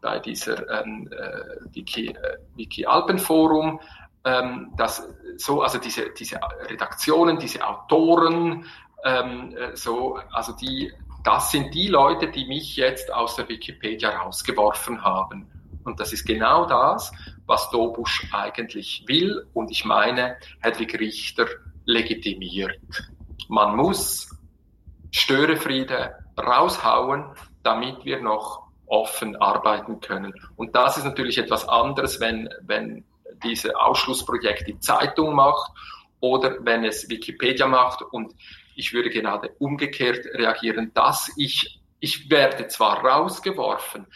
bei 0.00 0.18
dieser 0.18 0.68
ähm, 0.82 1.08
äh, 1.12 1.74
Wiki, 1.74 2.08
äh, 2.08 2.38
Wiki 2.56 2.84
Alpenforum, 2.84 3.80
ähm, 4.24 4.72
dass 4.76 5.08
so, 5.36 5.62
also 5.62 5.78
diese, 5.78 6.10
diese 6.10 6.40
Redaktionen, 6.68 7.38
diese 7.38 7.64
Autoren, 7.64 8.64
ähm, 9.04 9.56
äh, 9.56 9.76
so, 9.76 10.18
also 10.32 10.52
die, 10.52 10.92
das 11.22 11.52
sind 11.52 11.72
die 11.72 11.88
Leute, 11.88 12.28
die 12.28 12.46
mich 12.46 12.76
jetzt 12.76 13.12
aus 13.12 13.36
der 13.36 13.48
Wikipedia 13.48 14.10
rausgeworfen 14.10 15.04
haben. 15.04 15.48
Und 15.84 16.00
das 16.00 16.12
ist 16.12 16.26
genau 16.26 16.66
das, 16.66 17.12
was 17.46 17.70
Dobusch 17.70 18.26
eigentlich 18.32 19.04
will. 19.06 19.46
Und 19.54 19.70
ich 19.70 19.84
meine, 19.84 20.36
Hedwig 20.60 20.98
Richter 20.98 21.46
legitimiert. 21.84 22.78
Man 23.48 23.76
muss 23.76 24.30
Störefriede 25.12 26.14
raushauen, 26.38 27.32
damit 27.62 28.04
wir 28.04 28.20
noch 28.20 28.66
offen 28.86 29.36
arbeiten 29.36 30.00
können. 30.00 30.32
Und 30.56 30.74
das 30.76 30.96
ist 30.96 31.04
natürlich 31.04 31.38
etwas 31.38 31.68
anderes, 31.68 32.20
wenn, 32.20 32.48
wenn 32.62 33.04
diese 33.42 33.78
Ausschlussprojekt 33.78 34.68
die 34.68 34.78
Zeitung 34.78 35.34
macht 35.34 35.70
oder 36.20 36.56
wenn 36.60 36.84
es 36.84 37.08
Wikipedia 37.08 37.66
macht. 37.66 38.02
Und 38.02 38.34
ich 38.74 38.92
würde 38.92 39.10
gerade 39.10 39.50
umgekehrt 39.58 40.26
reagieren, 40.34 40.92
dass 40.94 41.32
ich, 41.36 41.80
ich 42.00 42.30
werde 42.30 42.68
zwar 42.68 43.04
rausgeworfen, 43.04 44.06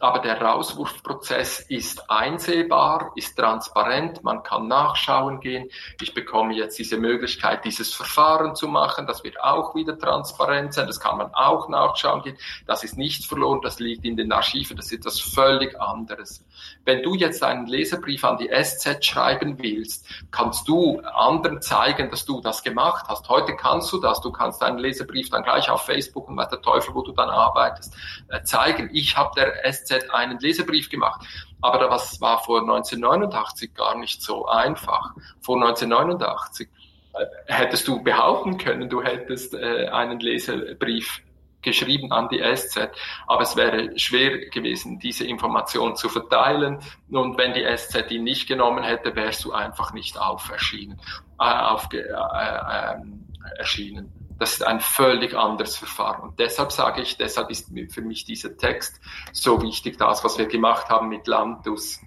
aber 0.00 0.20
der 0.20 0.40
Rauswurfprozess 0.40 1.60
ist 1.60 2.10
einsehbar, 2.10 3.12
ist 3.14 3.36
transparent, 3.36 4.22
man 4.22 4.42
kann 4.42 4.68
nachschauen 4.68 5.40
gehen. 5.40 5.68
Ich 6.00 6.14
bekomme 6.14 6.54
jetzt 6.54 6.78
diese 6.78 6.96
Möglichkeit, 6.96 7.64
dieses 7.64 7.94
Verfahren 7.94 8.54
zu 8.54 8.68
machen. 8.68 9.06
Das 9.06 9.24
wird 9.24 9.40
auch 9.40 9.74
wieder 9.74 9.98
transparent 9.98 10.74
sein, 10.74 10.86
das 10.86 11.00
kann 11.00 11.18
man 11.18 11.32
auch 11.34 11.68
nachschauen 11.68 12.22
gehen. 12.22 12.36
Das 12.66 12.84
ist 12.84 12.96
nichts 12.96 13.26
verloren, 13.26 13.60
das 13.62 13.80
liegt 13.80 14.04
in 14.04 14.16
den 14.16 14.32
Archiven, 14.32 14.76
das 14.76 14.86
ist 14.86 15.00
etwas 15.00 15.20
völlig 15.20 15.80
anderes. 15.80 16.44
Wenn 16.84 17.02
du 17.02 17.14
jetzt 17.14 17.42
einen 17.42 17.66
Leserbrief 17.66 18.24
an 18.24 18.38
die 18.38 18.48
SZ 18.48 19.04
schreiben 19.04 19.58
willst, 19.58 20.06
kannst 20.30 20.68
du 20.68 21.00
anderen 21.00 21.60
zeigen, 21.60 22.10
dass 22.10 22.24
du 22.24 22.40
das 22.40 22.62
gemacht 22.62 23.06
hast. 23.08 23.28
Heute 23.28 23.56
kannst 23.56 23.92
du 23.92 23.98
das. 23.98 24.20
Du 24.20 24.32
kannst 24.32 24.62
einen 24.62 24.78
Leserbrief 24.78 25.30
dann 25.30 25.42
gleich 25.42 25.68
auf 25.70 25.82
Facebook 25.82 26.28
und 26.28 26.36
weiß 26.36 26.48
der 26.48 26.62
Teufel, 26.62 26.94
wo 26.94 27.02
du 27.02 27.12
dann 27.12 27.28
arbeitest, 27.30 27.94
äh, 28.28 28.42
zeigen. 28.42 28.90
Ich 28.92 29.16
habe 29.16 29.30
der 29.36 29.70
SZ 29.70 29.87
einen 30.12 30.38
Leserbrief 30.38 30.88
gemacht. 30.88 31.26
Aber 31.60 31.78
das 31.88 32.20
war 32.20 32.38
vor 32.42 32.60
1989 32.60 33.74
gar 33.74 33.98
nicht 33.98 34.22
so 34.22 34.46
einfach. 34.46 35.14
Vor 35.40 35.56
1989 35.56 36.68
äh, 37.14 37.24
hättest 37.46 37.88
du 37.88 38.02
behaupten 38.02 38.58
können, 38.58 38.88
du 38.88 39.02
hättest 39.02 39.54
äh, 39.54 39.88
einen 39.88 40.20
Leserbrief 40.20 41.22
geschrieben 41.62 42.12
an 42.12 42.28
die 42.28 42.40
SZ, 42.40 42.88
aber 43.26 43.42
es 43.42 43.56
wäre 43.56 43.98
schwer 43.98 44.48
gewesen, 44.50 44.98
diese 45.00 45.26
Information 45.26 45.96
zu 45.96 46.08
verteilen. 46.08 46.78
Und 47.10 47.36
wenn 47.36 47.52
die 47.54 47.64
SZ 47.76 48.10
ihn 48.10 48.24
nicht 48.24 48.46
genommen 48.46 48.84
hätte, 48.84 49.14
wärst 49.16 49.44
du 49.44 49.52
einfach 49.52 49.92
nicht 49.92 50.18
auf 50.18 50.50
erschienen, 50.50 51.00
äh, 51.40 51.44
auf, 51.44 51.88
äh, 51.92 51.98
äh, 51.98 53.58
erschienen. 53.58 54.12
Das 54.38 54.52
ist 54.52 54.62
ein 54.62 54.80
völlig 54.80 55.34
anderes 55.34 55.76
Verfahren. 55.76 56.22
Und 56.22 56.38
deshalb 56.38 56.70
sage 56.72 57.02
ich, 57.02 57.16
deshalb 57.16 57.50
ist 57.50 57.72
für 57.90 58.02
mich 58.02 58.24
dieser 58.24 58.56
Text 58.56 59.00
so 59.32 59.60
wichtig, 59.62 59.98
das, 59.98 60.22
was 60.22 60.38
wir 60.38 60.46
gemacht 60.46 60.88
haben 60.88 61.08
mit 61.08 61.26
Landus, 61.26 62.00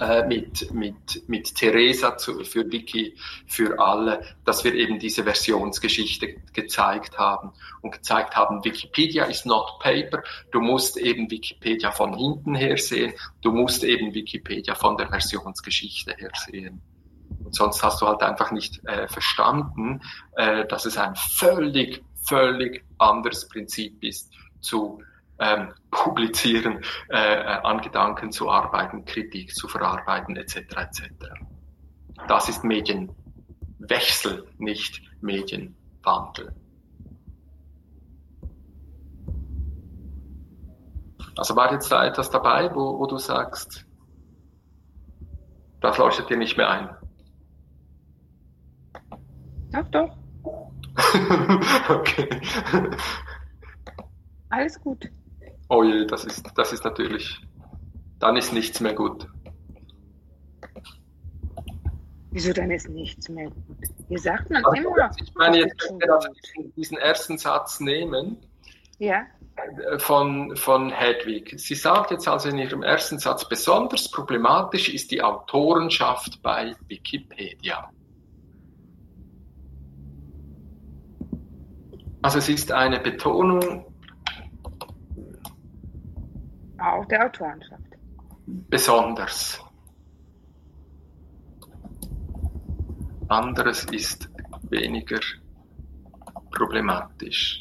äh, 0.00 0.26
mit, 0.26 0.72
mit, 0.72 1.28
mit 1.28 1.54
Theresa 1.54 2.16
zu, 2.16 2.44
für 2.44 2.70
Wiki, 2.70 3.14
für 3.46 3.78
alle, 3.78 4.36
dass 4.44 4.64
wir 4.64 4.74
eben 4.74 4.98
diese 4.98 5.22
Versionsgeschichte 5.22 6.36
gezeigt 6.52 7.18
haben 7.18 7.52
und 7.82 7.92
gezeigt 7.92 8.34
haben, 8.34 8.64
Wikipedia 8.64 9.24
ist 9.24 9.46
not 9.46 9.78
paper, 9.80 10.22
du 10.50 10.60
musst 10.60 10.96
eben 10.96 11.30
Wikipedia 11.30 11.92
von 11.92 12.14
hinten 12.14 12.54
her 12.54 12.76
sehen, 12.78 13.12
du 13.42 13.52
musst 13.52 13.84
eben 13.84 14.12
Wikipedia 14.12 14.74
von 14.74 14.96
der 14.96 15.08
Versionsgeschichte 15.08 16.14
her 16.16 16.32
sehen. 16.46 16.82
Und 17.52 17.56
sonst 17.56 17.82
hast 17.82 18.00
du 18.00 18.06
halt 18.06 18.22
einfach 18.22 18.50
nicht 18.50 18.82
äh, 18.86 19.06
verstanden, 19.08 20.00
äh, 20.36 20.66
dass 20.68 20.86
es 20.86 20.96
ein 20.96 21.14
völlig, 21.16 22.02
völlig 22.26 22.82
anderes 22.96 23.46
Prinzip 23.46 24.02
ist 24.02 24.32
zu 24.60 25.02
ähm, 25.38 25.74
publizieren, 25.90 26.82
äh, 27.10 27.18
an 27.18 27.82
Gedanken 27.82 28.32
zu 28.32 28.50
arbeiten, 28.50 29.04
Kritik 29.04 29.54
zu 29.54 29.68
verarbeiten, 29.68 30.34
etc. 30.36 30.56
etc. 30.56 31.02
Das 32.26 32.48
ist 32.48 32.64
Medienwechsel, 32.64 34.48
nicht 34.56 35.02
Medienwandel. 35.20 36.54
Also 41.36 41.54
war 41.54 41.70
jetzt 41.70 41.92
da 41.92 42.06
etwas 42.06 42.30
dabei, 42.30 42.74
wo, 42.74 42.98
wo 42.98 43.06
du 43.06 43.18
sagst, 43.18 43.84
das 45.82 45.98
leuchtet 45.98 46.30
dir 46.30 46.38
nicht 46.38 46.56
mehr 46.56 46.70
ein? 46.70 47.01
Doch, 49.72 49.88
doch. 49.90 50.16
okay. 51.88 52.28
Alles 54.50 54.78
gut. 54.80 55.08
Oh 55.68 55.82
je, 55.82 56.04
das 56.06 56.24
ist, 56.24 56.46
das 56.54 56.72
ist 56.72 56.84
natürlich, 56.84 57.40
dann 58.18 58.36
ist 58.36 58.52
nichts 58.52 58.80
mehr 58.80 58.92
gut. 58.92 59.26
Wieso 62.30 62.52
dann 62.52 62.70
ist 62.70 62.88
nichts 62.88 63.28
mehr 63.28 63.46
gut? 63.46 63.78
Wie 64.08 64.18
sagt 64.18 64.50
man 64.50 64.64
also, 64.64 64.88
immer. 64.88 65.10
Ich 65.22 65.34
meine, 65.34 65.58
jetzt 65.58 65.78
können 65.78 66.00
wir 66.00 66.14
also 66.14 66.28
diesen, 66.28 66.74
diesen 66.74 66.98
ersten 66.98 67.38
Satz 67.38 67.80
nehmen 67.80 68.36
Ja. 68.98 69.26
Von, 69.98 70.56
von 70.56 70.90
Hedwig. 70.90 71.54
Sie 71.58 71.74
sagt 71.74 72.10
jetzt 72.10 72.26
also 72.26 72.48
in 72.48 72.58
ihrem 72.58 72.82
ersten 72.82 73.18
Satz, 73.18 73.46
besonders 73.46 74.10
problematisch 74.10 74.88
ist 74.88 75.10
die 75.10 75.22
Autorenschaft 75.22 76.42
bei 76.42 76.74
Wikipedia. 76.88 77.90
Also 82.22 82.38
es 82.38 82.48
ist 82.48 82.70
eine 82.70 83.00
Betonung. 83.00 83.84
Auch 86.78 87.04
der 87.06 87.26
Autorenschaft. 87.26 87.82
Besonders. 88.46 89.60
Anderes 93.28 93.84
ist 93.86 94.30
weniger 94.70 95.20
problematisch. 96.50 97.60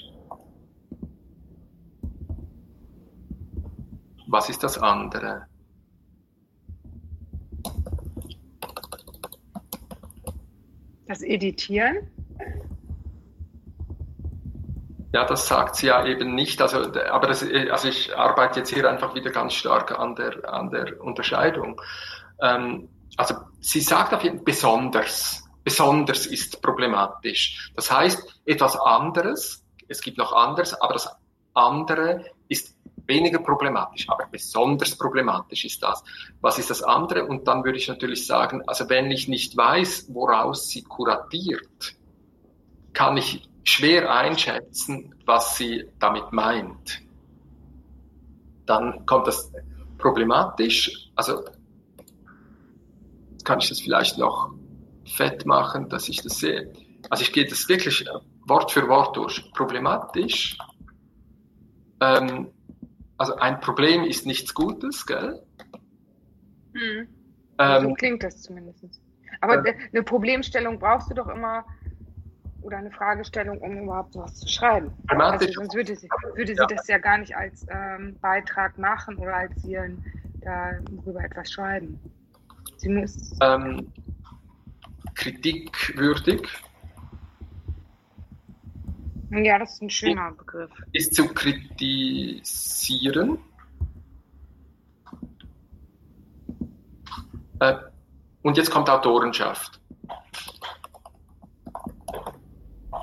Was 4.28 4.50
ist 4.50 4.64
das 4.64 4.78
andere? 4.78 5.48
Das 11.08 11.22
Editieren? 11.22 12.10
Ja, 15.14 15.26
das 15.26 15.48
sagt 15.48 15.76
sie 15.76 15.88
ja 15.88 16.06
eben 16.06 16.36
nicht. 16.36 16.62
Also, 16.62 16.80
aber 16.80 17.28
das, 17.28 17.46
also 17.70 17.88
ich 17.88 18.16
arbeite 18.16 18.60
jetzt 18.60 18.74
hier 18.74 18.90
einfach 18.90 19.14
wieder 19.14 19.30
ganz 19.30 19.54
stark 19.54 19.98
an 19.98 20.16
der, 20.16 20.48
an 20.52 20.70
der 20.70 21.02
Unterscheidung. 21.02 21.82
Ähm, 22.42 22.88
also 23.18 23.36
sie 23.60 23.82
sagt 23.82 24.14
auf 24.14 24.24
jeden 24.24 24.38
Fall 24.38 24.46
besonders. 24.46 25.44
Besonders 25.64 26.26
ist 26.26 26.62
problematisch. 26.62 27.72
Das 27.76 27.92
heißt, 27.92 28.42
etwas 28.46 28.76
anderes, 28.80 29.64
es 29.88 30.02
gibt 30.02 30.18
noch 30.18 30.34
anderes, 30.34 30.74
aber 30.82 30.94
das 30.94 31.08
andere 31.54 32.26
ist 32.48 32.76
weniger 33.06 33.40
problematisch, 33.40 34.08
aber 34.10 34.26
besonders 34.32 34.98
problematisch 34.98 35.66
ist 35.66 35.84
das. 35.84 36.04
Was 36.40 36.58
ist 36.58 36.70
das 36.70 36.82
andere? 36.82 37.26
Und 37.26 37.48
dann 37.48 37.64
würde 37.64 37.78
ich 37.78 37.88
natürlich 37.88 38.26
sagen, 38.26 38.64
also 38.68 38.90
wenn 38.90 39.12
ich 39.12 39.28
nicht 39.28 39.56
weiß, 39.56 40.08
woraus 40.10 40.70
sie 40.70 40.84
kuratiert, 40.84 41.68
kann 42.94 43.18
ich 43.18 43.51
schwer 43.72 44.14
einschätzen, 44.14 45.16
was 45.26 45.58
sie 45.58 45.86
damit 46.00 46.32
meint. 46.32 47.02
Dann 48.66 49.06
kommt 49.06 49.28
das 49.28 49.52
problematisch, 49.98 51.12
also 51.16 51.44
kann 53.44 53.60
ich 53.60 53.70
das 53.70 53.82
vielleicht 53.82 54.18
noch 54.18 54.54
fett 55.06 55.46
machen, 55.46 55.90
dass 55.90 56.10
ich 56.10 56.22
das 56.22 56.40
sehe. 56.40 56.72
Also 57.10 57.24
ich 57.24 57.34
gehe 57.34 57.46
das 57.46 57.68
wirklich 57.68 58.06
Wort 58.46 58.72
für 58.72 58.88
Wort 58.88 59.16
durch. 59.16 59.52
Problematisch. 59.54 60.58
Ähm, 62.00 62.52
also 63.18 63.36
ein 63.36 63.60
Problem 63.60 64.04
ist 64.04 64.26
nichts 64.26 64.54
Gutes, 64.54 65.06
gell? 65.06 65.42
Hm. 66.74 67.08
Ähm, 67.58 67.84
so 67.84 67.94
klingt 67.94 68.24
das 68.24 68.42
zumindest. 68.42 69.02
Aber 69.42 69.66
äh, 69.66 69.76
eine 69.92 70.04
Problemstellung 70.04 70.80
brauchst 70.80 71.10
du 71.10 71.16
doch 71.16 71.28
immer 71.28 71.66
oder 72.62 72.78
eine 72.78 72.92
Fragestellung, 72.92 73.58
um 73.60 73.84
überhaupt 73.84 74.16
was 74.16 74.36
zu 74.36 74.48
schreiben. 74.48 74.92
Also 75.08 75.52
sonst 75.52 75.76
würde 75.76 75.96
sie, 75.96 76.08
würde 76.36 76.54
sie 76.54 76.60
ja. 76.60 76.66
das 76.68 76.88
ja 76.88 76.98
gar 76.98 77.18
nicht 77.18 77.36
als 77.36 77.66
ähm, 77.70 78.18
Beitrag 78.22 78.78
machen 78.78 79.18
oder 79.18 79.36
als 79.36 79.56
Zielen 79.62 80.04
darüber 80.42 81.24
etwas 81.24 81.52
schreiben. 81.52 82.00
Sie 82.78 82.90
muss. 82.90 83.32
Ähm, 83.42 83.92
kritikwürdig. 85.16 86.48
Ja, 89.32 89.60
das 89.60 89.74
ist 89.76 89.82
ein 89.82 89.90
schöner 89.90 90.32
Begriff. 90.32 90.72
Ist 90.92 91.16
zu 91.16 91.26
kritisieren. 91.28 92.44
Äh, 97.60 97.76
und 98.42 98.58
jetzt 98.58 98.72
kommt 98.72 98.90
Autorenschaft. 98.90 99.81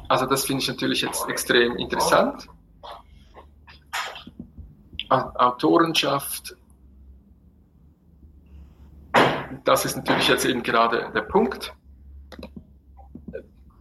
Also 0.09 0.25
das 0.25 0.47
finde 0.47 0.63
ich 0.63 0.69
natürlich 0.69 1.03
jetzt 1.03 1.29
extrem 1.29 1.77
interessant. 1.77 2.49
Autorenschaft, 5.11 6.57
das 9.65 9.85
ist 9.85 9.97
natürlich 9.97 10.29
jetzt 10.29 10.45
eben 10.45 10.63
gerade 10.63 11.11
der 11.15 11.23
Punkt. 11.23 11.75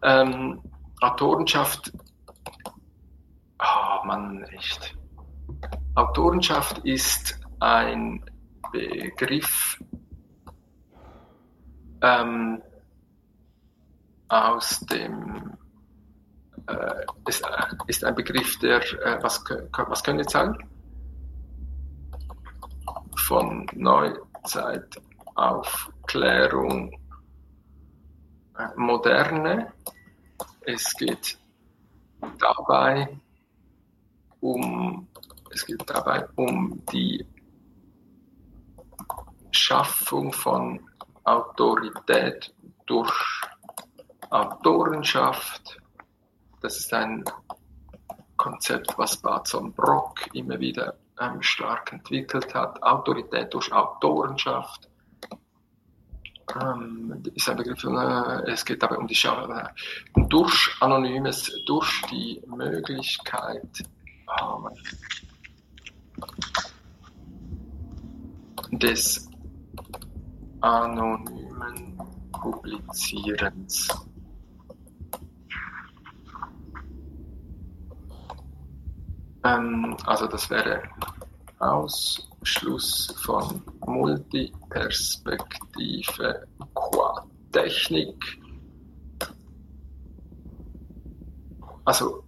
Ähm, 0.03 0.61
Autorenschaft, 1.01 1.91
oh 3.59 4.05
Mann, 4.05 4.43
echt. 4.43 4.95
Autorenschaft 5.95 6.79
ist 6.79 7.39
ein 7.59 8.23
Begriff 8.71 9.81
ähm, 12.01 12.61
aus 14.29 14.79
dem 14.81 15.46
ist, 17.27 17.45
ist 17.87 18.03
ein 18.03 18.15
Begriff, 18.15 18.59
der, 18.59 18.81
äh, 19.01 19.21
was, 19.21 19.43
was 19.45 20.03
können 20.03 20.17
wir 20.17 20.23
jetzt 20.23 20.33
sagen? 20.33 20.57
Von 23.15 23.67
Neuzeit, 23.73 25.01
Aufklärung, 25.35 26.91
äh, 28.57 28.67
Moderne. 28.75 29.71
Es 30.65 30.93
geht 30.93 31.37
dabei 32.39 33.17
um, 34.41 35.07
es 35.51 35.65
geht 35.65 35.89
dabei 35.89 36.27
um 36.35 36.81
die 36.91 37.25
Schaffung 39.51 40.31
von 40.33 40.79
Autorität 41.23 42.53
durch 42.85 43.13
Autorenschaft, 44.29 45.79
das 46.61 46.77
ist 46.79 46.93
ein 46.93 47.23
Konzept, 48.37 48.97
was 48.97 49.17
Barton 49.17 49.73
Brock 49.73 50.27
immer 50.33 50.59
wieder 50.59 50.95
ähm, 51.19 51.41
stark 51.41 51.91
entwickelt 51.93 52.53
hat. 52.53 52.81
Autorität 52.83 53.53
durch 53.53 53.71
Autorenschaft. 53.71 54.87
Ähm, 56.61 57.21
ist 57.35 57.49
ein 57.49 57.57
Begriff, 57.57 57.83
äh, 57.83 58.51
es 58.51 58.63
geht 58.63 58.81
dabei 58.81 58.97
um 58.97 59.07
die 59.07 59.15
Schau 59.15 59.47
um 60.13 60.29
durch 60.29 60.75
Anonymes, 60.79 61.51
durch 61.65 62.01
die 62.09 62.41
Möglichkeit 62.47 63.83
oh 64.27 64.69
des 68.71 69.29
anonymen 70.61 71.97
Publizierens. 72.31 74.06
Also 80.05 80.27
das 80.27 80.49
wäre 80.49 80.81
Ausschluss 81.59 83.13
von 83.23 83.61
Multiperspektive 83.85 86.47
qua 86.73 87.25
Technik. 87.51 88.41
Also, 91.85 92.23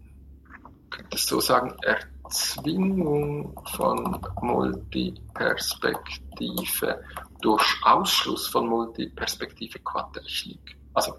könnte 0.89 1.17
ich 1.17 1.25
so 1.25 1.41
sagen, 1.41 1.75
Erzwingung 1.81 3.59
von 3.73 4.21
Multiperspektive 4.41 7.03
durch 7.41 7.65
Ausschluss 7.83 8.47
von 8.47 8.67
Multiperspektive 8.67 9.79
qua 9.79 10.09
Technik. 10.13 10.77
Also, 10.93 11.15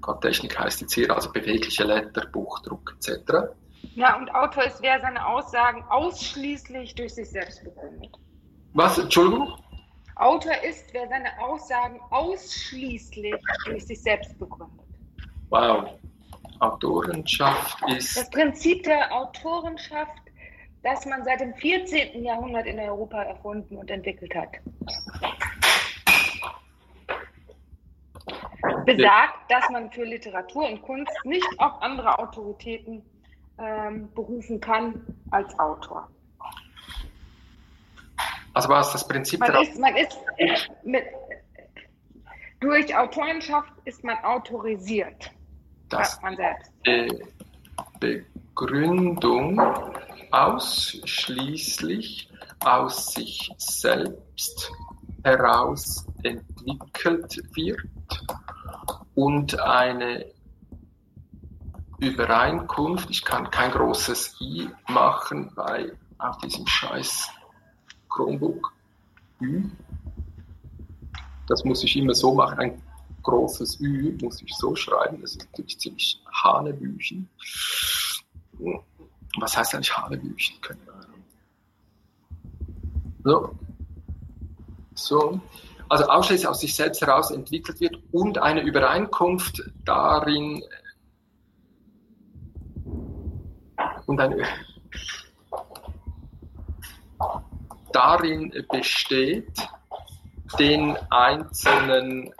qua 0.00 0.14
Technik 0.14 0.58
heißt 0.58 0.80
jetzt 0.80 0.94
hier 0.94 1.14
also 1.14 1.30
bewegliche 1.30 1.84
Letter, 1.84 2.26
Buchdruck 2.28 2.96
etc. 2.96 3.52
Ja, 3.94 4.16
und 4.16 4.34
Autor 4.34 4.64
ist, 4.64 4.80
wer 4.80 5.00
seine 5.00 5.26
Aussagen 5.26 5.84
ausschließlich 5.88 6.94
durch 6.94 7.14
sich 7.14 7.28
selbst 7.28 7.62
begründet. 7.62 8.16
Was? 8.74 8.98
Entschuldigung? 8.98 9.54
Autor 10.16 10.54
ist, 10.62 10.92
wer 10.92 11.08
seine 11.08 11.28
Aussagen 11.40 12.00
ausschließlich 12.10 13.34
durch 13.66 13.86
sich 13.86 14.02
selbst 14.02 14.38
begründet. 14.38 14.80
Wow. 15.50 15.90
Autorenschaft 16.60 17.76
ist. 17.88 18.16
Das 18.16 18.30
Prinzip 18.30 18.84
der 18.84 19.12
Autorenschaft, 19.12 20.22
das 20.82 21.04
man 21.06 21.24
seit 21.24 21.40
dem 21.40 21.54
14. 21.54 22.24
Jahrhundert 22.24 22.66
in 22.66 22.78
Europa 22.78 23.22
erfunden 23.22 23.76
und 23.76 23.90
entwickelt 23.90 24.34
hat. 24.34 24.50
Besagt, 28.86 29.50
dass 29.50 29.68
man 29.70 29.90
für 29.90 30.04
Literatur 30.04 30.68
und 30.68 30.82
Kunst 30.82 31.12
nicht 31.24 31.46
auf 31.58 31.82
andere 31.82 32.18
Autoritäten 32.18 33.02
ähm, 33.58 34.08
berufen 34.14 34.60
kann 34.60 35.00
als 35.30 35.58
Autor. 35.58 36.08
Also 38.54 38.68
was 38.68 38.92
das 38.92 39.06
Prinzip 39.08 39.40
man 39.40 39.54
ist, 39.62 39.78
man 39.78 39.96
ist 39.96 40.18
mit, 40.84 41.04
durch 42.60 42.94
Autorenschaft 42.94 43.72
ist 43.84 44.04
man 44.04 44.18
autorisiert, 44.18 45.30
das 45.88 46.12
sagt 46.12 46.22
man 46.22 46.36
selbst. 46.36 46.70
Be 48.00 48.26
Begründung 48.54 49.58
ausschließlich 50.30 52.28
aus 52.60 53.14
sich 53.14 53.50
selbst 53.56 54.70
heraus 55.24 56.06
entwickelt 56.22 57.40
wird 57.54 57.80
und 59.14 59.58
eine 59.60 60.26
Übereinkunft, 62.02 63.10
ich 63.10 63.24
kann 63.24 63.48
kein 63.50 63.70
großes 63.70 64.36
I 64.40 64.68
machen 64.88 65.52
bei 65.54 65.92
auf 66.18 66.36
diesem 66.38 66.66
scheiß 66.66 67.28
Chromebook. 68.08 68.72
Ü. 69.40 69.70
Das 71.46 71.64
muss 71.64 71.84
ich 71.84 71.96
immer 71.96 72.14
so 72.14 72.34
machen. 72.34 72.58
Ein 72.58 72.82
großes 73.22 73.80
Ü 73.80 74.16
muss 74.20 74.42
ich 74.42 74.52
so 74.54 74.74
schreiben. 74.74 75.20
Das 75.20 75.32
ist 75.32 75.46
natürlich 75.50 75.78
ziemlich 75.78 76.20
Hanebüchen. 76.32 77.28
Was 79.38 79.56
heißt 79.56 79.74
eigentlich 79.74 79.96
Hanebüchen? 79.96 80.60
Keine 80.60 80.80
Ahnung. 80.92 81.24
So. 83.24 83.58
So. 84.94 85.40
Also 85.88 86.04
ausschließlich 86.06 86.48
aus 86.48 86.60
sich 86.60 86.74
selbst 86.74 87.00
heraus 87.00 87.30
entwickelt 87.30 87.80
wird 87.80 87.98
und 88.12 88.38
eine 88.38 88.62
Übereinkunft 88.62 89.62
darin 89.84 90.64
und 94.12 94.20
eine 94.20 94.46
darin 97.92 98.52
besteht, 98.70 99.52
den 100.58 100.96
einzelnen, 101.08 102.32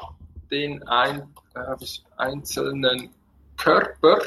den 0.50 0.86
ein, 0.86 1.22
äh, 1.54 1.76
einzelnen 2.16 3.10
Körper, 3.56 4.18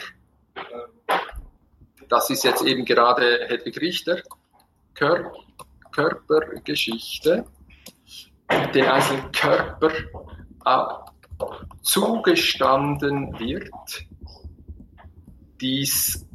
das 2.09 2.29
ist 2.31 2.43
jetzt 2.43 2.63
eben 2.63 2.83
gerade 2.83 3.45
Hedwig 3.47 3.79
Richter, 3.79 4.21
Kör 4.95 5.31
Körpergeschichte, 5.91 7.45
den 8.73 8.85
einzelnen 8.85 9.31
Körper 9.31 9.91
äh, 10.65 11.45
zugestanden 11.83 13.37
wird, 13.39 13.69
dies 15.61 16.25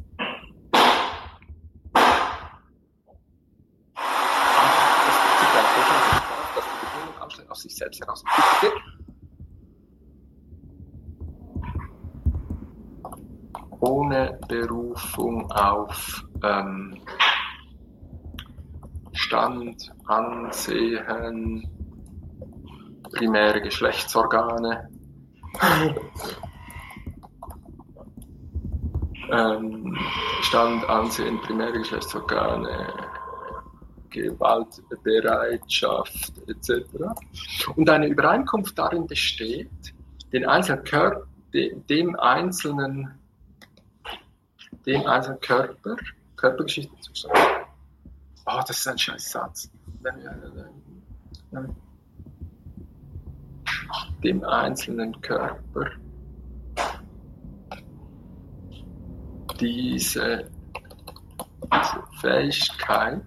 aus 7.51 7.61
sich 7.61 7.75
selbst 7.75 7.99
heraus 7.99 8.23
entwickelt 8.23 8.61
wird. 8.61 8.73
Ohne 13.81 14.39
Berufung 15.01 15.51
auf 15.51 16.23
ähm, 16.43 16.95
Stand, 19.13 19.91
Ansehen, 20.05 21.67
primäre 23.11 23.61
Geschlechtsorgane, 23.61 24.89
ähm, 29.31 29.97
Stand, 30.41 30.87
Ansehen, 30.89 31.39
primäre 31.41 31.73
Geschlechtsorgane, 31.73 32.87
Gewaltbereitschaft 34.09 36.33
etc. 36.47 36.85
Und 37.75 37.89
eine 37.89 38.07
Übereinkunft 38.07 38.77
darin 38.77 39.07
besteht, 39.07 39.69
den 40.33 40.45
einzelnen 40.45 40.83
Körper, 40.83 41.25
dem 41.53 42.15
einzelnen, 42.17 43.20
dem 44.85 45.05
einzelnen 45.05 45.39
Körper, 45.41 45.95
Körpergeschichte 46.35 46.95
zu 47.01 47.13
sagen. 47.13 47.65
Oh, 48.45 48.61
das 48.67 48.79
ist 48.79 48.87
ein 48.87 48.97
scheiß 48.97 49.31
Satz. 49.31 49.69
Dem 54.23 54.43
einzelnen 54.43 55.19
Körper 55.21 55.91
diese, 59.61 60.49
diese 61.71 62.03
Fähigkeit 62.19 63.21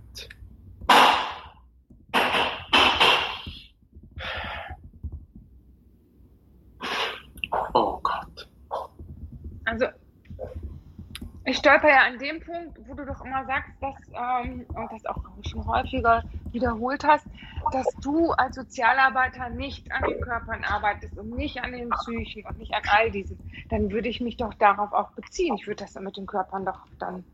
Ich 11.46 11.53
stolper 11.64 11.88
ja 11.88 12.04
an 12.04 12.18
dem 12.18 12.40
Punkt, 12.40 12.78
wo 12.86 12.94
du 12.94 13.06
doch 13.06 13.24
immer 13.24 13.46
sagst, 13.46 13.72
dass, 13.80 13.94
ähm, 14.12 14.66
und 14.74 14.92
das 14.92 15.06
auch 15.06 15.22
schon 15.48 15.66
häufiger 15.66 16.22
wiederholt 16.52 17.02
hast, 17.04 17.26
dass 17.72 17.86
du 18.02 18.32
als 18.32 18.56
Sozialarbeiter 18.56 19.48
nicht 19.48 19.90
an 19.90 20.02
den 20.02 20.20
Körpern 20.20 20.62
arbeitest 20.62 21.16
und 21.16 21.30
nicht 21.30 21.58
an 21.62 21.72
den 21.72 21.88
Psychen 21.88 22.44
und 22.46 22.58
nicht 22.58 22.74
an 22.74 22.82
all 22.90 23.10
diesen. 23.10 23.38
Dann 23.70 23.90
würde 23.90 24.08
ich 24.08 24.20
mich 24.20 24.36
doch 24.36 24.52
darauf 24.54 24.92
auch 24.92 25.10
beziehen. 25.12 25.54
Ich 25.54 25.66
würde 25.66 25.84
das 25.84 25.94
mit 25.94 26.16
den 26.18 26.26
Körpern 26.26 26.66
doch 26.66 26.80
dann 26.98 27.24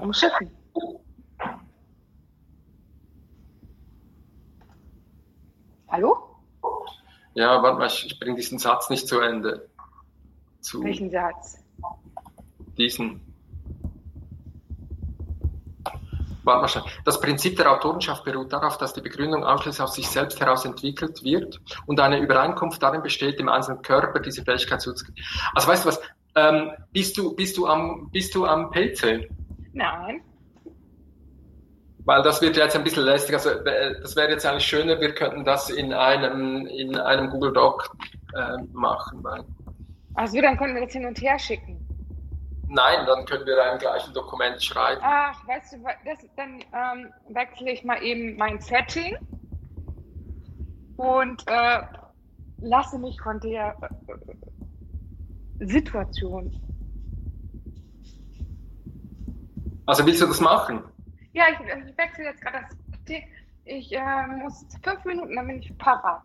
umschiffen. 0.00 0.48
Hallo? 5.88 6.16
Ja, 7.34 7.60
warte 7.60 7.78
mal, 7.78 7.86
ich 7.86 8.18
bringe 8.20 8.36
diesen 8.36 8.58
Satz 8.58 8.88
nicht 8.88 9.08
zu 9.08 9.18
Ende. 9.18 9.68
Zu 10.60 10.82
Welchen 10.84 11.10
Satz? 11.10 11.65
Diesen 12.76 13.20
das 17.04 17.20
Prinzip 17.20 17.56
der 17.56 17.72
Autorenschaft 17.72 18.24
beruht 18.24 18.52
darauf, 18.52 18.78
dass 18.78 18.92
die 18.92 19.00
Begründung 19.00 19.42
ausschließlich 19.42 19.82
aus 19.82 19.94
sich 19.96 20.06
selbst 20.06 20.40
heraus 20.40 20.64
entwickelt 20.64 21.24
wird 21.24 21.60
und 21.86 21.98
eine 21.98 22.20
Übereinkunft 22.20 22.80
darin 22.80 23.02
besteht, 23.02 23.40
dem 23.40 23.48
einzelnen 23.48 23.82
Körper 23.82 24.20
diese 24.20 24.44
Fähigkeit 24.44 24.80
zuzugeben. 24.80 25.20
Also 25.54 25.68
weißt 25.68 25.84
du 25.84 25.88
was, 25.88 26.00
ähm, 26.36 26.70
bist, 26.92 27.18
du, 27.18 27.34
bist, 27.34 27.56
du 27.56 27.66
am, 27.66 28.10
bist 28.12 28.32
du 28.34 28.44
am 28.46 28.70
PC? 28.70 29.28
Nein. 29.72 30.20
Weil 32.04 32.22
das 32.22 32.40
wird 32.40 32.56
jetzt 32.56 32.76
ein 32.76 32.84
bisschen 32.84 33.04
lästig. 33.04 33.34
Also 33.34 33.50
äh, 33.50 34.00
das 34.00 34.14
wäre 34.14 34.30
jetzt 34.30 34.46
eigentlich 34.46 34.66
schöner, 34.66 35.00
wir 35.00 35.12
könnten 35.14 35.44
das 35.44 35.70
in 35.70 35.92
einem, 35.92 36.66
in 36.68 36.96
einem 36.96 37.28
Google 37.30 37.52
Doc 37.52 37.90
äh, 38.34 38.62
machen. 38.72 39.24
Also 40.14 40.40
dann 40.40 40.56
können 40.56 40.76
wir 40.76 40.84
das 40.84 40.92
hin 40.92 41.06
und 41.06 41.20
her 41.20 41.38
schicken. 41.40 41.85
Nein, 42.68 43.06
dann 43.06 43.24
können 43.26 43.46
wir 43.46 43.62
ein 43.62 43.78
gleichen 43.78 44.12
Dokument 44.12 44.62
schreiben. 44.62 45.00
Ach, 45.04 45.46
weißt 45.46 45.74
du, 45.74 45.84
das, 46.04 46.18
dann 46.36 46.60
ähm, 46.72 47.12
wechsle 47.28 47.70
ich 47.70 47.84
mal 47.84 48.02
eben 48.02 48.36
mein 48.36 48.60
Setting 48.60 49.16
und 50.96 51.44
äh, 51.46 51.82
lasse 52.58 52.98
mich 52.98 53.20
von 53.20 53.38
der 53.40 53.76
äh, 53.80 55.66
Situation. 55.66 56.60
Also 59.86 60.04
willst 60.04 60.20
du 60.20 60.26
das 60.26 60.40
machen? 60.40 60.82
Ja, 61.32 61.44
ich, 61.52 61.60
ich 61.60 61.96
wechsle 61.96 62.24
jetzt 62.24 62.40
gerade 62.40 62.66
das 62.68 62.76
Setting. 62.98 63.22
Ich 63.64 63.92
äh, 63.92 64.26
muss 64.42 64.66
fünf 64.82 65.04
Minuten, 65.04 65.36
dann 65.36 65.46
bin 65.46 65.58
ich 65.60 65.76
parat. 65.78 66.22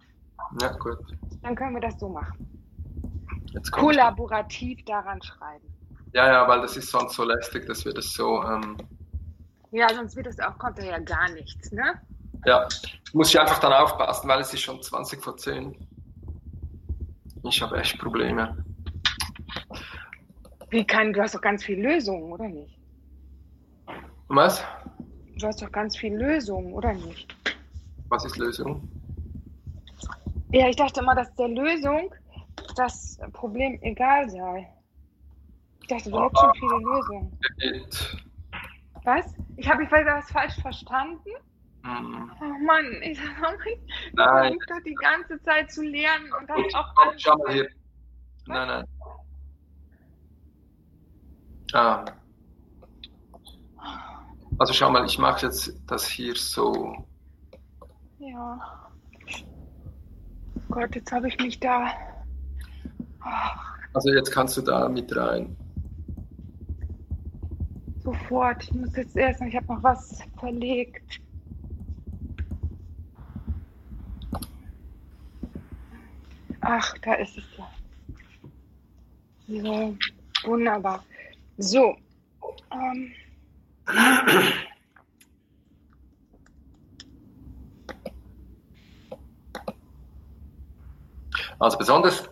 Ja, 0.60 0.72
gut. 0.74 0.98
Dann 1.44 1.56
können 1.56 1.76
wir 1.76 1.82
das 1.82 2.00
so 2.00 2.10
machen. 2.10 2.48
Kollaborativ 3.72 4.84
daran 4.86 5.22
schreiben. 5.22 5.71
Ja, 6.14 6.28
ja, 6.28 6.48
weil 6.48 6.62
das 6.62 6.76
ist 6.76 6.90
sonst 6.90 7.16
so 7.16 7.24
lästig, 7.24 7.66
dass 7.68 7.86
wir 7.86 7.94
das 7.94 8.12
so. 8.14 8.44
Ähm 8.44 8.78
ja, 9.72 9.88
sonst 9.94 10.16
wird 10.16 10.28
es 10.28 10.40
auch, 10.40 10.58
kommt 10.58 10.78
ja 10.80 11.00
gar 11.00 11.30
nichts, 11.30 11.72
ne? 11.72 11.94
Ja, 12.46 12.68
muss 13.14 13.30
ich 13.30 13.40
einfach 13.40 13.60
dann 13.60 13.72
aufpassen, 13.72 14.28
weil 14.28 14.42
es 14.42 14.54
ist 14.54 14.62
schon 14.62 14.82
20 14.82 15.24
vor 15.24 15.38
10. 15.38 15.76
Ich 17.44 17.62
habe 17.62 17.80
echt 17.80 17.98
Probleme. 18.00 18.66
Wie 20.70 20.86
kann, 20.86 21.14
du 21.14 21.22
hast 21.22 21.36
doch 21.36 21.42
ganz 21.42 21.64
viele 21.64 21.94
Lösungen, 21.94 22.32
oder 22.32 22.48
nicht? 22.48 22.78
Was? 24.28 24.64
Du 25.38 25.48
hast 25.48 25.62
doch 25.62 25.72
ganz 25.72 25.98
viele 25.98 26.18
Lösungen, 26.18 26.74
oder 26.74 26.94
nicht? 26.94 27.36
Was 28.10 28.26
ist 28.26 28.38
Lösung? 28.38 28.88
Ja, 30.52 30.68
ich 30.68 30.76
dachte 30.76 31.00
immer, 31.00 31.16
dass 31.16 31.34
der 31.36 31.48
Lösung 31.48 32.14
das 32.76 33.18
Problem 33.32 33.80
egal 33.82 34.30
sei 34.30 34.70
dachte, 35.92 36.10
du 36.10 36.24
hättest 36.24 36.42
schon 36.42 36.54
viele 36.56 36.78
Lösungen. 36.80 37.40
Was? 39.04 39.36
Ich 39.58 39.70
habe 39.70 39.84
ich 39.84 39.92
was 39.92 40.32
falsch 40.32 40.56
verstanden? 40.62 41.30
Mhm. 41.84 42.32
Oh 42.40 42.66
Mann, 42.66 42.86
ich, 43.02 43.20
oh 43.20 44.16
versuche 44.16 44.66
doch 44.68 44.84
die 44.86 44.94
ganze 44.96 45.42
Zeit 45.42 45.72
zu 45.72 45.82
lernen 45.82 46.32
und 46.40 46.50
habe 46.50 46.64
auch. 46.76 46.94
Komm, 46.96 47.14
schau 47.18 47.38
mal 47.38 47.54
hier. 47.54 47.70
Nein, 48.46 48.68
nein. 48.68 48.86
Ah. 51.74 52.06
Also 54.60 54.74
schau 54.74 54.92
mal, 54.92 55.06
ich 55.06 55.18
mache 55.18 55.48
jetzt 55.48 55.74
das 55.88 56.08
hier 56.08 56.36
so. 56.36 57.08
Ja. 58.20 58.90
Gott, 60.70 60.94
jetzt 60.94 61.12
habe 61.12 61.28
ich 61.28 61.38
mich 61.40 61.60
da. 61.60 61.92
Also 63.94 64.14
jetzt 64.14 64.32
kannst 64.32 64.56
du 64.58 64.62
da 64.62 64.88
mit 64.88 65.16
rein. 65.16 65.58
Sofort. 68.04 68.64
Ich 68.64 68.74
muss 68.74 68.96
jetzt 68.96 69.16
erst, 69.16 69.42
ich 69.42 69.56
habe 69.56 69.68
noch 69.68 69.84
was 69.84 70.20
verlegt. 70.40 71.22
Ach, 76.62 76.94
da 77.00 77.14
ist 77.16 77.38
es 77.38 77.44
ja. 77.58 77.68
So, 79.48 79.98
wunderbar. 80.44 81.04
So. 81.58 81.98
Ähm. 82.72 83.12
Also 91.60 91.78
besonders 91.78 92.30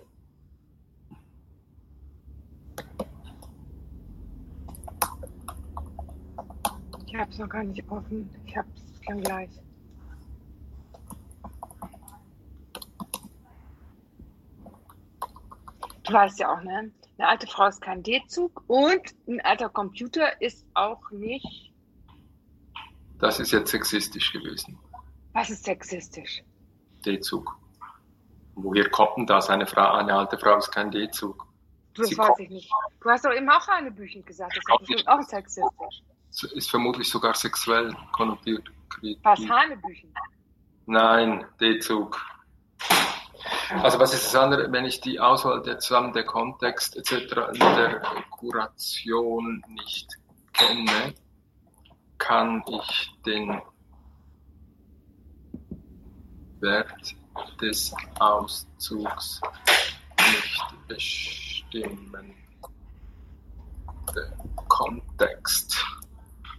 Ich 7.11 7.15
habe 7.15 7.31
es 7.31 7.38
noch 7.49 7.53
gar 7.53 7.63
nicht 7.63 7.89
offen. 7.89 8.29
Ich 8.45 8.55
habe 8.55 8.67
es 8.75 9.01
dann 9.07 9.21
gleich. 9.21 9.49
Du 16.03 16.13
weißt 16.13 16.39
ja 16.39 16.53
auch, 16.53 16.61
ne? 16.61 16.91
Eine 17.17 17.27
alte 17.27 17.47
Frau 17.47 17.67
ist 17.67 17.81
kein 17.81 18.01
D-Zug 18.01 18.63
und 18.67 19.01
ein 19.27 19.41
alter 19.41 19.69
Computer 19.69 20.41
ist 20.41 20.65
auch 20.73 21.11
nicht. 21.11 21.73
Das 23.19 23.39
ist 23.39 23.51
jetzt 23.51 23.71
sexistisch 23.71 24.31
gewesen. 24.31 24.79
Was 25.33 25.49
ist 25.49 25.65
sexistisch? 25.65 26.41
D-Zug. 27.05 27.57
Woher 28.55 28.89
kommt 28.89 29.17
denn 29.17 29.25
das? 29.27 29.49
Eine, 29.49 29.67
Frau, 29.67 29.91
eine 29.93 30.13
alte 30.15 30.37
Frau 30.37 30.57
ist 30.57 30.71
kein 30.71 30.89
D-Zug. 30.89 31.45
Das 31.95 32.07
Sie 32.07 32.17
weiß 32.17 32.39
ich 32.39 32.49
nicht. 32.49 32.71
Du 33.01 33.09
hast 33.09 33.25
doch 33.25 33.33
eben 33.33 33.49
auch 33.49 33.67
eine 33.67 33.91
Büchern 33.91 34.23
gesagt. 34.23 34.55
Das 34.55 34.63
ist 34.63 34.87
bestimmt 34.87 35.07
auch 35.07 35.21
sexistisch. 35.21 36.03
Ist 36.29 36.69
vermutlich 36.69 37.09
sogar 37.09 37.33
sexuell 37.33 37.93
konnotiert. 38.11 38.63
Was, 39.23 39.39
Hanebüchen? 39.39 40.13
Nein, 40.85 41.45
D-Zug. 41.59 42.19
Also 43.81 43.99
was 43.99 44.13
ist 44.13 44.25
das 44.25 44.35
andere, 44.35 44.71
wenn 44.71 44.85
ich 44.85 44.99
die 45.01 45.19
Auswahl 45.19 45.61
der 45.61 45.79
zusammen 45.79 46.11
der 46.13 46.25
Kontext 46.25 46.97
etc. 46.97 47.35
der 47.53 48.01
Kuration 48.31 49.63
nicht 49.69 50.09
kenne, 50.53 51.13
kann 52.17 52.63
ich 52.67 53.11
den 53.25 53.61
Wert 56.59 57.15
des 57.61 57.95
Auszugs 58.19 59.39
nicht 60.17 60.87
bestimmen. 60.87 62.35
Der 64.15 64.37
Kontext 64.67 65.77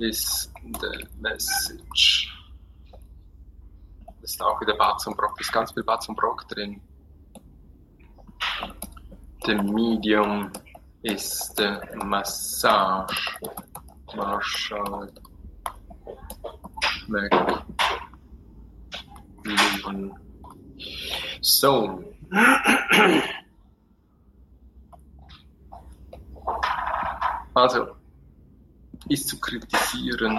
ist 0.00 0.52
the 0.80 1.06
message. 1.20 2.28
Das 4.20 4.32
ist 4.32 4.42
auch 4.42 4.60
wieder 4.60 4.76
Batz 4.76 5.06
und 5.06 5.16
Brock, 5.16 5.40
ist 5.40 5.52
ganz 5.52 5.72
viel 5.72 5.84
Batz 5.84 6.08
und 6.08 6.16
Brock 6.16 6.46
drin. 6.48 6.80
The 9.44 9.54
medium 9.54 10.50
is 11.02 11.52
the 11.56 11.78
massage. 12.04 13.38
Marshall 14.16 15.08
McLuhan. 17.08 17.60
So. 21.40 22.04
Also, 27.52 27.96
ist 29.10 29.28
zu 29.28 29.38
kritisieren. 29.40 30.38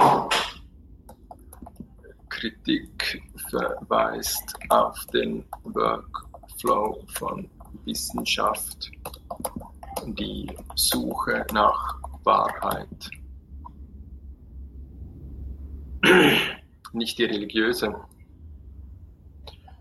Kritik 2.30 3.22
verweist 3.50 4.56
auf 4.70 5.06
den 5.08 5.44
Workflow 5.64 7.06
von 7.14 7.50
Wissenschaft, 7.86 8.90
die 10.06 10.50
Suche 10.76 11.46
nach 11.52 12.00
Wahrheit. 12.24 13.10
Nicht 16.94 17.20
die 17.20 17.26
religiöse, 17.26 17.94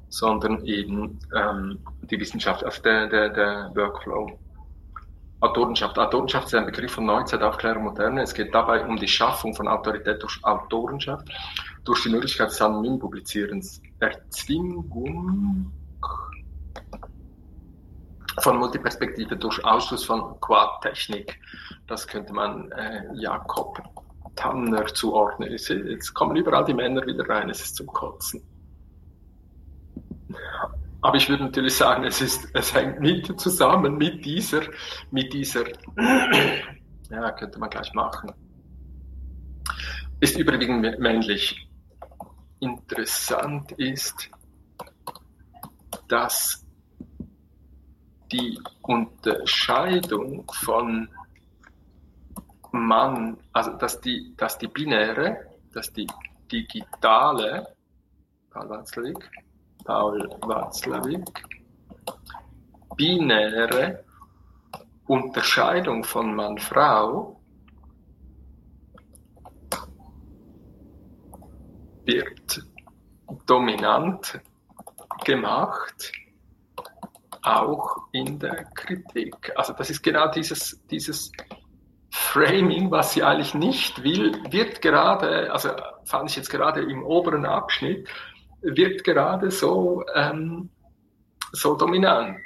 sondern 0.08 0.64
eben 0.64 1.18
ähm, 1.34 1.78
die 2.10 2.18
Wissenschaft, 2.18 2.64
also 2.64 2.82
der, 2.82 3.06
der, 3.06 3.28
der 3.30 3.72
Workflow. 3.74 4.38
Autorenschaft. 5.40 5.98
Autorenschaft 5.98 6.48
ist 6.48 6.54
ein 6.54 6.66
Begriff 6.66 6.92
von 6.92 7.06
Neuzeit, 7.06 7.42
Aufklärung, 7.42 7.84
Moderne. 7.84 8.22
Es 8.22 8.34
geht 8.34 8.54
dabei 8.54 8.84
um 8.84 8.96
die 8.96 9.08
Schaffung 9.08 9.54
von 9.54 9.68
Autorität 9.68 10.22
durch 10.22 10.38
Autorenschaft, 10.42 11.28
durch 11.84 12.02
die 12.02 12.10
Möglichkeit 12.10 12.50
des 12.50 12.60
anonymen 12.60 12.98
Publizierens, 12.98 13.80
Erzwingung 14.00 15.72
von 18.38 18.58
Multiperspektive 18.58 19.36
durch 19.36 19.64
Ausschluss 19.64 20.04
von 20.04 20.38
Quadtechnik. 20.40 21.38
Das 21.86 22.06
könnte 22.06 22.32
man 22.32 22.70
äh, 22.72 23.04
Jakob 23.14 23.82
Tanner 24.36 24.86
zuordnen. 24.86 25.50
Jetzt 25.50 26.14
kommen 26.14 26.36
überall 26.36 26.64
die 26.64 26.74
Männer 26.74 27.04
wieder 27.06 27.28
rein, 27.28 27.50
es 27.50 27.60
ist 27.60 27.76
zum 27.76 27.86
Kotzen. 27.86 28.42
Aber 31.02 31.16
ich 31.16 31.28
würde 31.28 31.44
natürlich 31.44 31.76
sagen, 31.76 32.04
es 32.04 32.20
ist, 32.20 32.48
es 32.54 32.74
hängt 32.74 33.00
mit 33.00 33.40
zusammen 33.40 33.96
mit 33.96 34.24
dieser, 34.24 34.62
mit 35.10 35.32
dieser, 35.32 35.64
ja, 37.10 37.30
könnte 37.32 37.58
man 37.58 37.70
gleich 37.70 37.92
machen. 37.94 38.32
Ist 40.20 40.38
überwiegend 40.38 40.98
männlich. 40.98 41.66
Interessant 42.60 43.72
ist, 43.72 44.28
dass 46.08 46.66
die 48.30 48.60
Unterscheidung 48.82 50.44
von 50.52 51.08
Mann, 52.72 53.38
also 53.52 53.72
dass 53.72 54.00
die, 54.00 54.34
dass 54.36 54.58
die 54.58 54.68
binäre, 54.68 55.46
dass 55.72 55.92
die 55.92 56.06
digitale, 56.52 57.74
Paul 58.50 58.68
Paul 59.84 60.28
Watzlawick, 60.42 61.42
binäre 62.96 64.04
Unterscheidung 65.06 66.04
von 66.04 66.34
Mann-Frau 66.34 67.40
wird 72.04 72.62
dominant 73.46 74.40
gemacht, 75.24 76.12
auch 77.42 77.96
in 78.12 78.38
der 78.38 78.64
Kritik. 78.74 79.52
Also 79.56 79.72
das 79.72 79.90
ist 79.90 80.02
genau 80.02 80.30
dieses, 80.30 80.80
dieses 80.90 81.32
Framing, 82.10 82.90
was 82.90 83.12
sie 83.12 83.22
eigentlich 83.22 83.54
nicht 83.54 84.02
will, 84.02 84.32
wird 84.50 84.82
gerade, 84.82 85.52
also 85.52 85.70
fand 86.04 86.30
ich 86.30 86.36
jetzt 86.36 86.50
gerade 86.50 86.82
im 86.82 87.04
oberen 87.04 87.46
Abschnitt, 87.46 88.08
wird 88.62 89.04
gerade 89.04 89.50
so, 89.50 90.04
ähm, 90.14 90.70
so 91.52 91.76
dominant. 91.76 92.40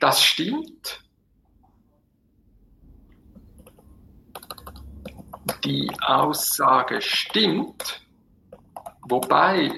Das 0.00 0.22
stimmt. 0.22 1.02
Die 5.64 5.90
Aussage 6.00 7.00
stimmt, 7.00 8.06
wobei 9.08 9.70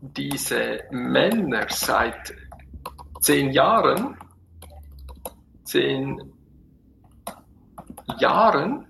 diese 0.00 0.84
Männer 0.90 1.66
seit 1.68 2.34
zehn 3.20 3.50
Jahren, 3.50 4.16
zehn 5.64 6.32
Jahren, 8.18 8.86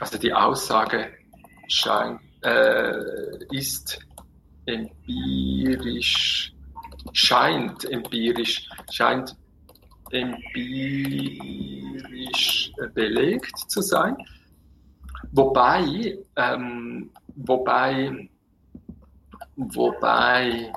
also 0.00 0.18
die 0.18 0.32
Aussage 0.32 1.12
scheint 1.68 2.23
äh, 2.44 3.44
ist 3.50 3.98
empirisch, 4.66 6.52
scheint 7.12 7.84
empirisch, 7.90 8.68
scheint 8.90 9.36
empirisch 10.10 11.42
belegt 12.94 13.70
zu 13.70 13.82
sein. 13.82 14.16
Wobei, 15.32 16.18
ähm, 16.36 17.10
wobei, 17.34 18.28
wobei 19.56 20.72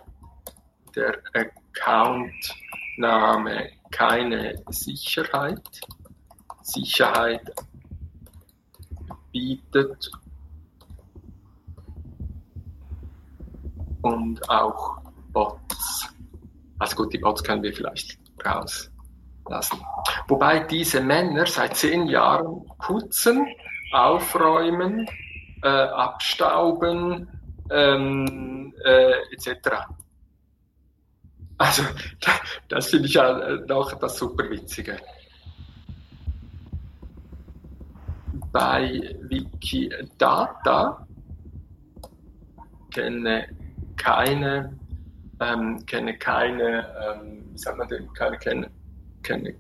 der 0.96 1.22
Accountname 1.34 3.70
keine 3.92 4.56
Sicherheit, 4.70 5.82
Sicherheit 6.64 7.52
bietet 9.32 10.10
und 14.14 14.50
auch 14.50 14.98
Bots. 15.32 16.08
Also 16.80 16.96
gut, 16.96 17.14
die 17.14 17.18
Bots 17.18 17.44
können 17.44 17.64
wir 17.64 17.74
vielleicht 17.74 18.18
rauslassen. 18.46 19.82
Wobei 20.28 20.60
diese 20.60 21.02
Männer 21.02 21.46
seit 21.46 21.76
zehn 21.76 22.08
Jahren 22.08 22.66
putzen, 22.80 23.48
aufräumen, 23.92 25.08
äh, 25.64 25.68
abstauben, 25.68 27.28
ähm, 27.72 28.74
äh, 28.86 29.14
etc. 29.34 29.70
Also, 31.58 31.84
das 32.70 32.90
finde 32.90 33.08
ich 33.08 33.14
ja 33.16 33.58
noch 33.68 33.94
das 33.94 34.18
super 34.18 34.50
Witzige. 34.50 34.98
Bei 38.52 39.16
Wikidata 39.22 41.08
kenne 42.92 43.48
keine, 43.98 44.78
ähm, 45.40 45.86
kenne 45.86 46.18
keine, 46.18 46.88
ähm, 47.04 47.46
wie 47.52 47.58
sagt 47.58 47.78
man 47.78 47.88
denn, 47.88 48.12
keine, 48.14 48.38
kenne, 48.38 48.70
kenne, 49.24 49.56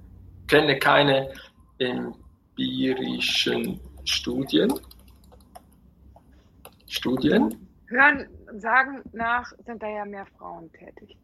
kenne 0.47 0.79
keine 0.79 1.31
empirischen 1.79 3.79
Studien. 4.05 4.73
Studien. 6.87 7.67
Hören, 7.87 8.27
sagen 8.59 9.01
nach, 9.13 9.51
sind 9.65 9.83
da 9.83 9.87
ja 9.87 10.05
mehr 10.05 10.25
Frauen 10.37 10.71
tätig. 10.71 11.17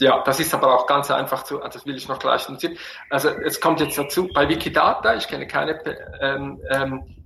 Ja, 0.00 0.22
das 0.24 0.40
ist 0.40 0.54
aber 0.54 0.74
auch 0.74 0.86
ganz 0.86 1.10
einfach 1.10 1.44
zu, 1.44 1.60
also 1.60 1.78
das 1.78 1.86
will 1.86 1.94
ich 1.94 2.08
noch 2.08 2.18
gleich 2.18 2.48
notieren. 2.48 2.76
Also 3.10 3.28
es 3.28 3.60
kommt 3.60 3.80
jetzt 3.80 3.98
dazu, 3.98 4.28
bei 4.32 4.48
Wikidata, 4.48 5.14
ich 5.14 5.28
kenne 5.28 5.46
keine 5.46 5.78
ähm, 6.22 6.58
ähm, 6.70 7.19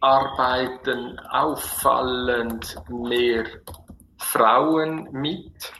arbeiten 0.00 1.18
auffallend 1.30 2.76
mehr 2.88 3.44
Frauen 4.18 5.08
mit, 5.12 5.72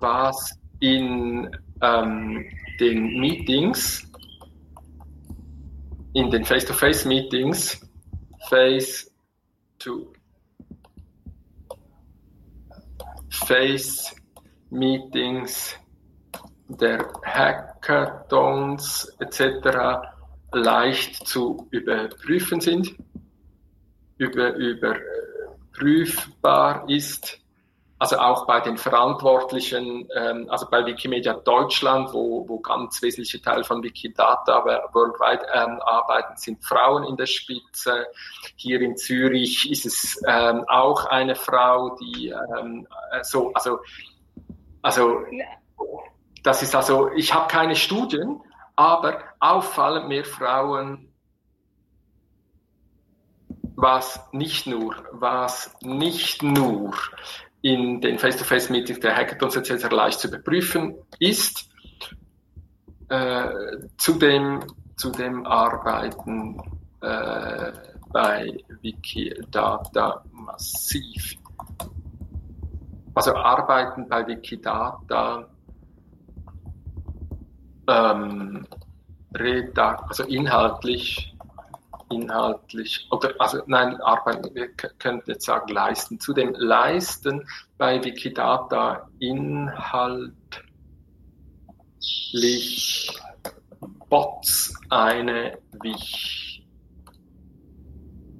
was 0.00 0.58
in 0.80 1.50
ähm, 1.82 2.44
den 2.80 3.20
Meetings, 3.20 4.10
in 6.14 6.30
den 6.30 6.44
Face-to-Face-Meetings, 6.44 7.80
Face 8.48 9.10
to 9.78 10.12
Face 13.30 14.14
Meetings 14.70 15.76
der 16.68 17.12
Hackathons 17.24 19.12
etc. 19.20 20.00
leicht 20.52 21.26
zu 21.26 21.66
überprüfen 21.70 22.60
sind 22.60 22.96
über, 24.18 24.54
überprüfbar 24.54 26.88
ist. 26.88 27.40
Also 27.98 28.18
auch 28.18 28.46
bei 28.46 28.60
den 28.60 28.76
Verantwortlichen, 28.76 30.06
ähm, 30.14 30.48
also 30.50 30.68
bei 30.68 30.84
Wikimedia 30.84 31.32
Deutschland, 31.32 32.12
wo, 32.12 32.46
wo 32.46 32.60
ganz 32.60 33.00
wesentliche 33.00 33.40
Teil 33.40 33.64
von 33.64 33.82
Wikidata 33.82 34.62
worldwide 34.92 35.46
ähm, 35.54 35.80
arbeiten, 35.80 36.36
sind 36.36 36.62
Frauen 36.62 37.04
in 37.04 37.16
der 37.16 37.24
Spitze. 37.24 38.06
Hier 38.56 38.82
in 38.82 38.98
Zürich 38.98 39.70
ist 39.70 39.86
es 39.86 40.22
ähm, 40.28 40.66
auch 40.68 41.06
eine 41.06 41.34
Frau, 41.34 41.96
die 41.96 42.34
ähm, 42.58 42.86
so, 43.22 43.50
also, 43.54 43.78
also 44.82 45.20
das 46.42 46.62
ist 46.62 46.74
also, 46.74 47.10
ich 47.12 47.32
habe 47.32 47.48
keine 47.48 47.76
Studien, 47.76 48.42
aber 48.76 49.24
auffallend 49.40 50.08
mehr 50.08 50.26
Frauen 50.26 51.10
was 53.76 54.20
nicht 54.32 54.66
nur, 54.66 54.96
was 55.12 55.76
nicht 55.82 56.42
nur 56.42 56.94
in 57.60 58.00
den 58.00 58.18
Face-to-Face-Meetings 58.18 59.00
der 59.00 59.14
Hackathons 59.14 59.56
etc. 59.56 59.90
leicht 59.90 60.18
zu 60.18 60.28
überprüfen 60.28 60.94
ist, 61.18 61.68
äh, 63.08 63.48
zudem, 63.98 64.60
zudem 64.96 65.46
arbeiten 65.46 66.58
äh, 67.00 67.72
bei 68.12 68.56
Wikidata 68.80 70.24
massiv. 70.32 71.34
Also 73.14 73.34
arbeiten 73.34 74.08
bei 74.08 74.26
Wikidata 74.26 75.48
ähm, 77.88 78.66
also 80.08 80.24
inhaltlich 80.24 81.35
inhaltlich, 82.10 83.06
oder 83.10 83.34
also 83.38 83.62
nein, 83.66 84.00
arbeiten, 84.00 84.54
wir 84.54 84.68
könnten 84.68 85.30
jetzt 85.30 85.46
sagen 85.46 85.72
leisten. 85.72 86.20
Zu 86.20 86.32
dem 86.32 86.54
Leisten 86.54 87.46
bei 87.78 88.02
Wikidata 88.04 89.08
inhaltlich 89.18 90.32
Bots 94.08 94.72
eine 94.88 95.58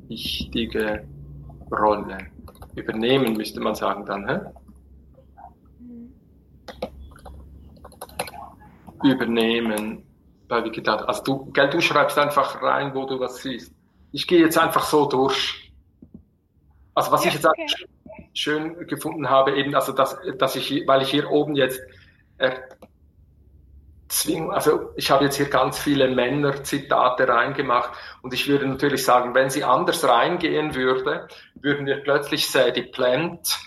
wichtige 0.08 1.06
Rolle. 1.70 2.18
Übernehmen 2.76 3.36
müsste 3.36 3.60
man 3.60 3.74
sagen 3.74 4.06
dann, 4.06 4.28
hä? 4.28 4.40
Mhm. 5.80 6.14
Übernehmen 9.02 10.05
bei 10.48 10.64
Wikidata. 10.64 11.04
Also 11.04 11.22
du, 11.22 11.52
gell, 11.52 11.70
du 11.70 11.80
schreibst 11.80 12.18
einfach 12.18 12.62
rein, 12.62 12.94
wo 12.94 13.06
du 13.06 13.18
was 13.20 13.36
siehst. 13.42 13.72
Ich 14.12 14.26
gehe 14.26 14.40
jetzt 14.40 14.58
einfach 14.58 14.84
so 14.84 15.06
durch. 15.06 15.72
Also 16.94 17.12
was 17.12 17.24
ja, 17.24 17.28
ich 17.28 17.34
jetzt 17.34 17.46
okay. 17.46 17.66
schön 18.32 18.86
gefunden 18.86 19.28
habe, 19.28 19.56
eben, 19.56 19.74
also 19.74 19.92
dass, 19.92 20.16
dass 20.38 20.56
ich, 20.56 20.86
weil 20.86 21.02
ich 21.02 21.10
hier 21.10 21.30
oben 21.30 21.54
jetzt 21.54 21.80
erzwing, 24.08 24.50
also 24.50 24.92
ich 24.96 25.10
habe 25.10 25.24
jetzt 25.24 25.36
hier 25.36 25.50
ganz 25.50 25.78
viele 25.78 26.08
Männer-Zitate 26.08 27.28
reingemacht 27.28 27.90
und 28.22 28.32
ich 28.32 28.48
würde 28.48 28.66
natürlich 28.66 29.04
sagen, 29.04 29.34
wenn 29.34 29.50
sie 29.50 29.64
anders 29.64 30.08
reingehen 30.08 30.74
würde, 30.74 31.28
würden 31.54 31.84
wir 31.84 31.96
plötzlich 32.02 32.48
Sadie 32.48 32.84
Plant 32.84 33.58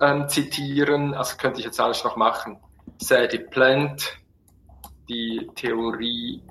ähm, 0.00 0.28
zitieren, 0.28 1.12
also 1.12 1.36
könnte 1.36 1.58
ich 1.60 1.66
jetzt 1.66 1.80
alles 1.80 2.02
noch 2.04 2.16
machen. 2.16 2.58
Sadie 2.98 3.38
Plant 3.38 4.18
die 5.08 5.48
Theorie 5.54 6.42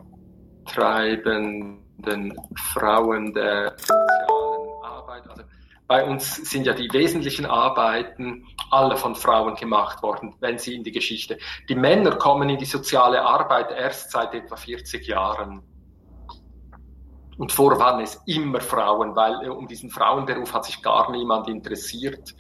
treibenden 0.66 2.36
Frauen 2.74 3.34
der 3.34 3.74
sozialen 3.78 4.84
Arbeit. 4.84 5.30
Also 5.30 5.44
bei 5.88 6.04
uns 6.04 6.36
sind 6.50 6.66
ja 6.66 6.74
die 6.74 6.92
wesentlichen 6.92 7.46
Arbeiten 7.46 8.46
alle 8.72 8.98
von 8.98 9.16
Frauen 9.16 9.56
gemacht 9.56 10.04
worden, 10.04 10.36
wenn 10.42 10.58
sie 10.58 10.76
in 10.76 10.84
die 10.84 10.92
Geschichte. 10.92 11.38
Die 11.70 11.76
Männer 11.76 12.18
kommen 12.18 12.50
in 12.50 12.58
die 12.58 12.66
soziale 12.66 13.22
Arbeit 13.22 13.72
erst 13.72 14.12
seit 14.12 14.34
etwa 14.34 14.58
40 14.58 15.08
Jahren. 15.08 15.64
Und 17.38 17.52
vor 17.52 17.80
waren 17.80 18.02
es 18.02 18.22
immer 18.26 18.60
Frauen, 18.60 19.16
weil 19.16 19.50
um 19.50 19.68
diesen 19.68 19.90
Frauenberuf 19.90 20.54
hat 20.54 20.66
sich 20.66 20.82
gar 20.82 21.12
niemand 21.12 21.48
interessiert. 21.48 22.36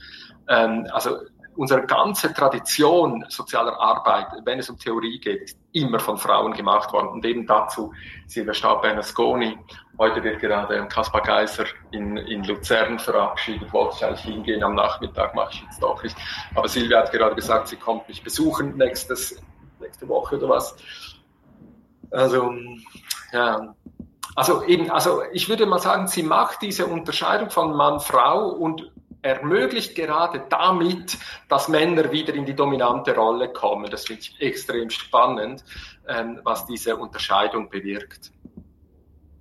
Ähm, 0.49 0.87
also 0.91 1.17
unsere 1.57 1.85
ganze 1.85 2.33
Tradition 2.33 3.25
sozialer 3.29 3.79
Arbeit, 3.79 4.27
wenn 4.45 4.59
es 4.59 4.69
um 4.69 4.77
Theorie 4.77 5.19
geht, 5.19 5.41
ist 5.41 5.57
immer 5.73 5.99
von 5.99 6.17
Frauen 6.17 6.53
gemacht 6.53 6.93
worden. 6.93 7.07
Und 7.09 7.25
eben 7.25 7.45
dazu 7.45 7.91
Silvia 8.27 8.53
Stab-Bernasconi. 8.53 9.57
Heute 9.97 10.23
wird 10.23 10.39
gerade 10.39 10.87
Kaspar 10.87 11.21
Geiser 11.21 11.65
in, 11.91 12.17
in 12.17 12.43
Luzern 12.43 12.99
verabschiedet. 12.99 13.73
Wollte 13.73 13.95
ich 13.97 14.05
eigentlich 14.05 14.21
hingehen 14.21 14.63
am 14.63 14.75
Nachmittag, 14.75 15.33
mache 15.33 15.49
ich 15.53 15.63
jetzt 15.63 15.81
doch 15.81 16.01
nicht. 16.03 16.15
Aber 16.55 16.67
Silvia 16.67 16.99
hat 16.99 17.11
gerade 17.11 17.35
gesagt, 17.35 17.67
sie 17.67 17.75
kommt 17.75 18.07
mich 18.07 18.23
besuchen 18.23 18.77
nächstes, 18.77 19.41
nächste 19.79 20.07
Woche 20.07 20.37
oder 20.37 20.49
was. 20.49 20.75
Also, 22.11 22.53
ja. 23.33 23.73
Also 24.35 24.63
eben, 24.65 24.91
also 24.91 25.23
ich 25.33 25.49
würde 25.49 25.65
mal 25.65 25.79
sagen, 25.79 26.07
sie 26.07 26.21
macht 26.21 26.61
diese 26.61 26.85
Unterscheidung 26.85 27.49
von 27.49 27.75
Mann, 27.75 27.99
Frau 27.99 28.49
und 28.49 28.91
ermöglicht 29.21 29.95
gerade 29.95 30.45
damit, 30.49 31.17
dass 31.49 31.67
Männer 31.67 32.11
wieder 32.11 32.33
in 32.33 32.45
die 32.45 32.55
dominante 32.55 33.15
Rolle 33.15 33.51
kommen. 33.51 33.89
Das 33.89 34.05
finde 34.05 34.21
ich 34.21 34.41
extrem 34.41 34.89
spannend, 34.89 35.63
ähm, 36.07 36.39
was 36.43 36.65
diese 36.65 36.95
Unterscheidung 36.95 37.69
bewirkt. 37.69 38.31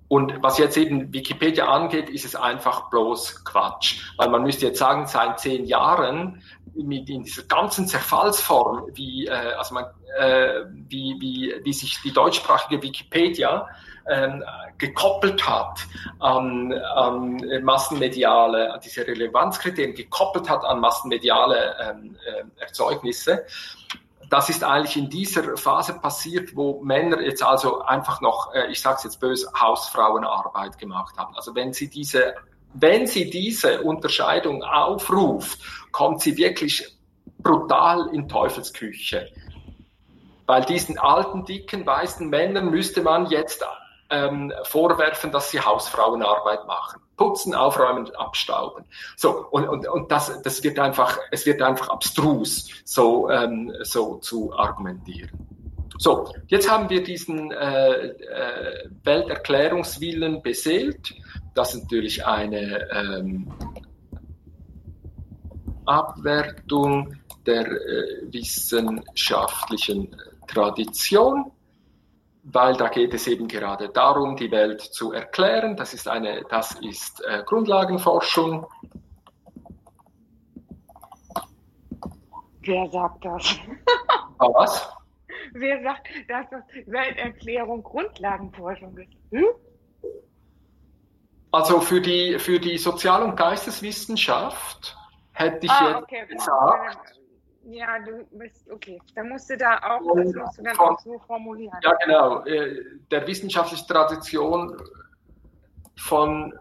Und 0.09 0.41
was 0.41 0.57
jetzt 0.57 0.77
eben 0.77 1.11
Wikipedia 1.13 1.65
angeht, 1.65 2.09
ist 2.09 2.23
es 2.23 2.35
einfach 2.35 2.89
bloß 2.89 3.43
Quatsch. 3.43 4.01
Weil 4.15 4.29
man 4.29 4.43
müsste 4.43 4.67
jetzt 4.67 4.79
sagen, 4.79 5.05
seit 5.05 5.39
zehn 5.39 5.65
Jahren 5.65 6.41
mit 6.75 7.09
in 7.09 7.23
dieser 7.23 7.43
ganzen 7.43 7.87
Zerfallsform, 7.87 8.85
wie, 8.93 9.27
äh, 9.27 9.31
also 9.31 9.73
man, 9.73 9.85
äh, 10.17 10.61
wie, 10.71 11.15
wie, 11.19 11.55
wie 11.63 11.73
sich 11.73 11.99
die 12.03 12.13
deutschsprachige 12.13 12.81
Wikipedia 12.81 13.67
ähm, 14.09 14.43
gekoppelt 14.77 15.47
hat 15.47 15.79
an, 16.19 16.71
an 16.73 17.41
massenmediale, 17.63 18.73
an 18.73 18.79
diese 18.83 19.05
Relevanzkriterien 19.05 19.95
gekoppelt 19.95 20.49
hat 20.49 20.63
an 20.63 20.79
massenmediale 20.79 21.75
ähm, 21.81 22.15
äh, 22.25 22.61
Erzeugnisse. 22.61 23.45
Das 24.29 24.49
ist 24.49 24.63
eigentlich 24.63 24.97
in 24.97 25.09
dieser 25.09 25.55
Phase 25.57 25.93
passiert, 25.93 26.55
wo 26.55 26.81
Männer 26.81 27.21
jetzt 27.21 27.43
also 27.43 27.81
einfach 27.81 28.21
noch, 28.21 28.53
äh, 28.53 28.67
ich 28.71 28.81
sage 28.81 28.97
es 28.97 29.03
jetzt 29.05 29.19
böse, 29.19 29.49
Hausfrauenarbeit 29.59 30.77
gemacht 30.77 31.17
haben. 31.17 31.35
Also 31.35 31.55
wenn 31.55 31.73
sie 31.73 31.89
diese, 31.89 32.35
wenn 32.73 33.07
sie 33.07 33.29
diese 33.29 33.81
Unterscheidung 33.81 34.63
aufruft, 34.63 35.59
kommt 35.91 36.21
sie 36.21 36.37
wirklich 36.37 36.97
brutal 37.39 38.09
in 38.13 38.27
Teufelsküche. 38.27 39.29
weil 40.47 40.63
diesen 40.63 40.97
alten, 40.97 41.45
dicken, 41.45 41.85
weißen 41.85 42.29
Männern 42.29 42.69
müsste 42.71 43.01
man 43.01 43.27
jetzt 43.27 43.63
ähm, 44.09 44.53
vorwerfen, 44.63 45.31
dass 45.31 45.51
sie 45.51 45.59
Hausfrauenarbeit 45.59 46.65
machen. 46.67 47.01
Putzen, 47.17 47.55
aufräumen, 47.55 48.13
abstauben. 48.15 48.85
So, 49.15 49.47
und, 49.49 49.67
und, 49.67 49.87
und 49.87 50.11
das, 50.11 50.41
das 50.43 50.63
wird 50.63 50.77
einfach, 50.77 51.17
es 51.31 51.45
wird 51.45 51.61
einfach 51.61 51.89
abstrus, 51.89 52.69
so, 52.85 53.29
ähm, 53.29 53.73
so 53.81 54.17
zu 54.17 54.53
argumentieren. 54.55 55.31
So, 55.97 56.31
jetzt 56.47 56.69
haben 56.69 56.89
wir 56.91 57.03
diesen 57.03 57.51
äh, 57.51 58.07
äh, 58.09 58.89
Welterklärungswillen 59.03 60.43
beseelt. 60.43 61.15
Das 61.55 61.73
ist 61.73 61.83
natürlich 61.83 62.23
eine 62.23 62.87
ähm, 62.91 63.51
Abwertung 65.87 67.15
der 67.47 67.65
äh, 67.65 68.31
wissenschaftlichen 68.31 70.15
Tradition 70.47 71.51
weil 72.51 72.75
da 72.77 72.87
geht 72.87 73.13
es 73.13 73.27
eben 73.27 73.47
gerade 73.47 73.89
darum, 73.89 74.37
die 74.37 74.51
Welt 74.51 74.81
zu 74.81 75.11
erklären. 75.11 75.75
Das 75.75 75.93
ist 75.93 76.07
eine, 76.07 76.43
das 76.49 76.73
ist 76.81 77.21
äh, 77.25 77.43
Grundlagenforschung. 77.45 78.65
Wer 82.61 82.89
sagt 82.89 83.25
das? 83.25 83.55
Ah, 84.39 84.47
was? 84.53 84.89
Wer 85.53 85.81
sagt, 85.81 86.07
dass 86.27 86.45
das 86.49 86.63
Welterklärung 86.85 87.83
Grundlagenforschung 87.83 88.97
ist? 88.97 89.13
Hm? 89.31 89.45
Also 91.51 91.81
für 91.81 92.01
die, 92.01 92.37
für 92.39 92.59
die 92.59 92.77
Sozial- 92.77 93.23
und 93.23 93.35
Geisteswissenschaft 93.35 94.95
hätte 95.33 95.65
ich 95.65 95.71
ah, 95.71 95.89
jetzt 95.89 96.03
okay. 96.03 96.27
gesagt, 96.27 97.19
ja, 97.69 97.99
du 97.99 98.25
bist, 98.37 98.69
okay. 98.71 98.99
Da 99.15 99.23
musst 99.23 99.49
du 99.49 99.57
da 99.57 99.77
auch, 99.77 100.15
das 100.15 100.33
musst 100.33 100.57
du 100.57 100.63
dann 100.63 100.77
auch 100.77 100.99
so 100.99 101.19
formulieren. 101.19 101.77
Ja, 101.83 101.93
genau. 102.05 102.45
Äh, 102.45 102.81
der 103.11 103.27
wissenschaftlichen 103.27 103.87
Tradition 103.87 104.77
von 105.97 106.53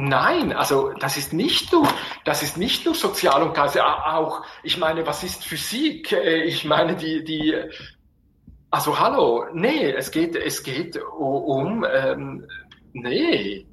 Nein, 0.00 0.52
also 0.52 0.92
das 1.00 1.16
ist 1.16 1.32
nicht 1.32 1.72
nur, 1.72 1.88
das 2.24 2.44
ist 2.44 2.56
nicht 2.56 2.84
nur 2.84 2.94
Sozial 2.94 3.42
und 3.42 3.52
Geist, 3.52 3.80
auch, 3.80 4.44
ich 4.62 4.78
meine, 4.78 5.04
was 5.04 5.24
ist 5.24 5.44
Physik? 5.44 6.12
Äh, 6.12 6.44
ich 6.44 6.64
meine, 6.64 6.94
die, 6.94 7.24
die, 7.24 7.52
also 8.70 8.96
hallo, 8.96 9.46
nee, 9.52 9.90
es 9.90 10.12
geht, 10.12 10.36
es 10.36 10.62
geht 10.62 10.96
um, 11.02 11.84
ähm, 11.84 12.46
nee, 12.92 13.66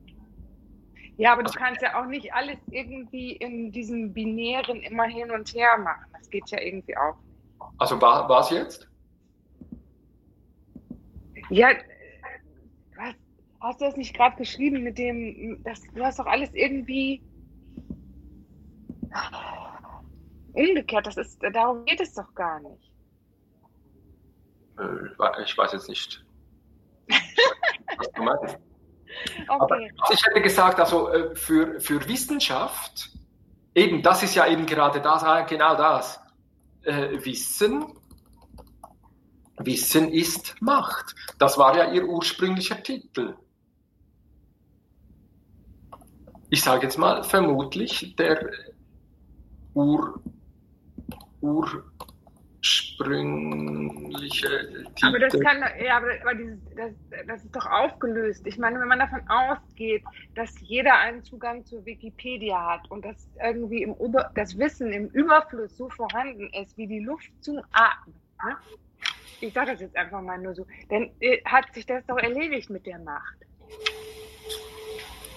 ja, 1.18 1.34
aber 1.34 1.44
du 1.44 1.52
kannst 1.52 1.82
ja 1.82 2.00
auch 2.00 2.08
nicht 2.08 2.34
alles 2.34 2.58
irgendwie 2.72 3.34
in 3.34 3.72
diesem 3.72 4.14
Binären 4.14 4.82
immer 4.82 5.06
hin 5.06 5.32
und 5.32 5.54
her 5.54 5.78
machen. 5.78 6.06
Das 6.18 6.30
geht 6.30 6.50
ja 6.50 6.60
irgendwie 6.60 6.98
auch. 6.98 7.16
Also 7.78 8.02
war 8.02 8.28
was 8.28 8.50
jetzt? 8.50 8.90
Ja, 11.50 11.70
was, 12.98 13.14
hast 13.62 13.82
du 13.82 13.86
das 13.86 13.96
nicht 13.96 14.16
gerade 14.16 14.36
geschrieben 14.36 14.84
mit 14.84 14.98
dem, 14.98 15.64
das, 15.64 15.82
du 15.94 16.04
hast 16.04 16.20
doch 16.20 16.26
alles 16.26 16.54
irgendwie 16.54 17.22
umgekehrt. 20.54 21.08
Das 21.08 21.18
ist, 21.18 21.42
darum 21.54 21.86
geht 21.86 22.02
es 22.02 22.14
doch 22.14 22.34
gar 22.36 22.60
nicht. 22.60 22.92
Äh, 24.80 25.44
ich 25.44 25.58
weiß 25.58 25.74
jetzt 25.74 25.88
nicht, 25.88 26.26
was 27.98 28.12
du 28.12 28.24
meinst. 28.24 28.58
Aber 29.48 29.80
ich 29.80 30.26
hätte 30.26 30.42
gesagt, 30.42 30.80
also 30.80 31.10
äh, 31.10 31.36
für, 31.36 31.80
für 31.80 32.08
Wissenschaft, 32.08 33.10
eben, 33.74 34.02
das 34.02 34.24
ist 34.24 34.36
ja 34.36 34.48
eben 34.48 34.66
gerade 34.66 35.02
das, 35.02 35.24
ah, 35.24 35.42
genau 35.42 35.76
das. 35.76 36.20
Äh, 36.84 37.24
Wissen, 37.24 37.86
Wissen 39.58 40.12
ist 40.12 40.56
Macht. 40.62 41.16
Das 41.40 41.58
war 41.58 41.76
ja 41.78 41.92
ihr 41.92 42.06
ursprünglicher 42.06 42.82
Titel. 42.82 43.36
Ich 46.50 46.62
sage 46.62 46.84
jetzt 46.84 46.98
mal, 46.98 47.24
vermutlich 47.24 48.16
der 48.16 48.50
Ur, 49.74 50.22
Ur, 51.42 51.84
ursprüngliche 52.66 54.50
Titel. 54.96 55.08
Aber 55.08 55.20
das 55.20 55.40
kann, 55.40 55.64
ja, 55.84 55.98
aber, 55.98 56.08
aber 56.22 56.34
dieses, 56.36 56.58
das, 56.76 56.92
das 57.28 57.46
ist 57.46 57.56
doch 57.56 57.66
aufgelöst. 57.66 58.46
Ich 58.48 58.58
meine, 58.58 58.80
wenn 58.80 58.88
man 58.88 59.00
davon 59.00 59.22
ausgeht, 59.28 60.04
dass 60.34 60.60
jeder 60.62 60.96
einen 60.96 61.24
Zugang 61.24 61.64
zur 61.66 61.86
Wikipedia 61.86 62.74
hat 62.74 62.90
und 62.90 63.06
dass 63.06 63.30
irgendwie 63.44 63.84
im 63.84 63.94
Über, 63.96 64.32
das 64.36 64.58
Wissen 64.58 64.92
im 64.92 65.08
Überfluss 65.10 65.78
so 65.78 65.90
vorhanden 65.90 66.50
ist 66.62 66.76
wie 66.78 66.88
die 66.88 67.00
Luft 67.00 67.30
zum 67.42 67.62
Atmen. 67.72 68.16
Ne? 68.44 68.58
Ich 69.42 69.54
sage 69.54 69.72
das 69.74 69.82
jetzt 69.82 69.96
einfach 69.96 70.22
mal 70.22 70.40
nur 70.40 70.56
so. 70.56 70.66
Dann 70.90 71.12
äh, 71.20 71.42
hat 71.46 71.72
sich 71.74 71.86
das 71.86 72.06
doch 72.08 72.18
erledigt 72.18 72.70
mit 72.70 72.86
der 72.86 73.00
Macht. 73.00 73.45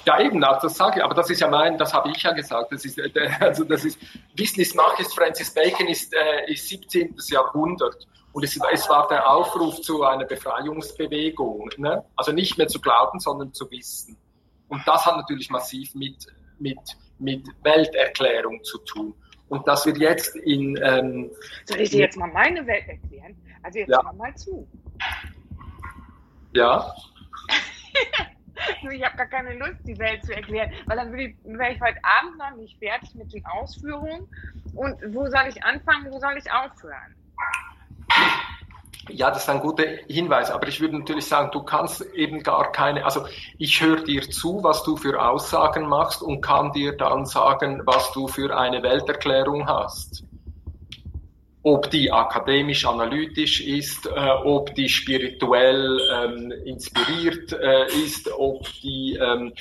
Ja, 0.08 0.18
eben, 0.22 0.40
das 0.40 0.74
sage 0.74 1.00
ich, 1.00 1.04
aber 1.04 1.14
das 1.14 1.28
ist 1.28 1.40
ja 1.40 1.48
mein, 1.48 1.76
das 1.76 1.92
habe 1.92 2.08
ich 2.08 2.22
ja 2.22 2.32
gesagt. 2.32 2.72
Das 2.72 2.82
ist, 2.82 2.96
äh, 2.96 3.10
also 3.40 3.62
das 3.64 3.84
ist, 3.84 3.98
Wissen 4.34 4.62
ist 4.62 4.74
Macht 4.74 4.98
ist 5.00 5.14
Francis 5.14 5.52
Bacon 5.52 5.86
ist, 5.86 6.14
äh, 6.14 6.50
ist 6.50 6.66
17. 6.66 7.14
Jahrhundert. 7.28 8.08
Und 8.32 8.42
es, 8.42 8.58
es, 8.72 8.88
war 8.88 9.06
der 9.08 9.30
Aufruf 9.30 9.82
zu 9.82 10.04
einer 10.04 10.24
Befreiungsbewegung. 10.24 11.68
Ne? 11.76 12.02
Also 12.16 12.32
nicht 12.32 12.56
mehr 12.56 12.68
zu 12.68 12.80
glauben, 12.80 13.20
sondern 13.20 13.52
zu 13.52 13.70
wissen. 13.70 14.16
Und 14.68 14.80
das 14.86 15.04
hat 15.04 15.18
natürlich 15.18 15.50
massiv 15.50 15.94
mit, 15.94 16.26
mit, 16.58 16.78
mit 17.18 17.46
Welterklärung 17.62 18.64
zu 18.64 18.78
tun. 18.78 19.12
Und 19.50 19.68
dass 19.68 19.84
wir 19.84 19.94
jetzt 19.94 20.36
in. 20.36 20.78
Ähm, 20.82 21.30
Soll 21.66 21.80
ich 21.80 21.90
dir 21.90 22.00
jetzt 22.00 22.16
mal 22.16 22.32
meine 22.32 22.66
Welt 22.66 22.88
erklären? 22.88 23.36
Also 23.62 23.80
jetzt 23.80 23.90
ja. 23.90 24.12
mal 24.14 24.34
zu. 24.36 24.66
Ja. 26.54 26.94
ich 28.90 29.04
habe 29.04 29.16
gar 29.16 29.26
keine 29.26 29.54
Lust, 29.54 29.78
die 29.84 29.98
Welt 29.98 30.24
zu 30.24 30.34
erklären, 30.34 30.72
weil 30.86 30.96
dann 30.96 31.12
wäre 31.12 31.30
ich, 31.30 31.36
wär 31.44 31.70
ich 31.70 31.80
heute 31.80 31.98
Abend 32.02 32.38
noch 32.38 32.56
nicht 32.56 32.78
fertig 32.78 33.14
mit 33.14 33.32
den 33.32 33.44
Ausführungen. 33.46 34.28
Und 34.74 34.96
wo 35.14 35.26
soll 35.26 35.46
ich 35.48 35.62
anfangen, 35.64 36.10
wo 36.10 36.18
soll 36.18 36.36
ich 36.36 36.50
aufhören? 36.50 37.14
Ja, 39.10 39.30
das 39.30 39.42
ist 39.44 39.48
ein 39.48 39.60
guter 39.60 39.84
Hinweis, 40.08 40.50
aber 40.50 40.68
ich 40.68 40.80
würde 40.80 40.98
natürlich 40.98 41.26
sagen, 41.26 41.50
du 41.50 41.62
kannst 41.62 42.02
eben 42.14 42.42
gar 42.42 42.72
keine, 42.72 43.04
also 43.04 43.26
ich 43.56 43.80
höre 43.80 44.04
dir 44.04 44.22
zu, 44.22 44.62
was 44.62 44.82
du 44.82 44.96
für 44.96 45.20
Aussagen 45.22 45.86
machst 45.86 46.22
und 46.22 46.42
kann 46.42 46.72
dir 46.72 46.94
dann 46.94 47.24
sagen, 47.24 47.80
was 47.86 48.12
du 48.12 48.28
für 48.28 48.54
eine 48.54 48.82
Welterklärung 48.82 49.66
hast 49.66 50.27
ob 51.62 51.90
die 51.90 52.10
akademisch-analytisch 52.10 53.60
ist, 53.60 54.06
äh, 54.06 54.10
ob 54.44 54.74
die 54.74 54.88
spirituell 54.88 56.00
ähm, 56.14 56.52
inspiriert 56.64 57.52
äh, 57.52 57.86
ist, 58.04 58.30
ob 58.32 58.64
die 58.82 59.18
ähm, 59.20 59.52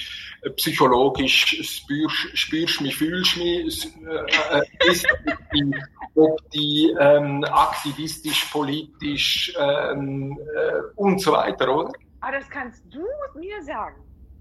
psychologisch 0.56 1.60
spürsch, 1.64 2.30
spürsch 2.34 2.82
mich, 2.82 2.96
fühlsch 2.96 3.38
mich 3.38 3.88
äh, 4.06 4.60
äh, 4.60 4.92
ist, 4.92 5.08
die, 5.54 5.72
ob 6.16 6.38
die 6.52 6.96
ähm, 7.00 7.44
aktivistisch, 7.44 8.46
politisch 8.46 9.54
ähm, 9.60 10.38
äh, 10.56 10.82
und 10.96 11.20
so 11.20 11.32
weiter, 11.32 11.76
oder? 11.76 11.92
Aber 12.22 12.38
das 12.38 12.50
kannst 12.50 12.84
du 12.92 13.04
mir 13.40 13.62
sagen. 13.64 13.96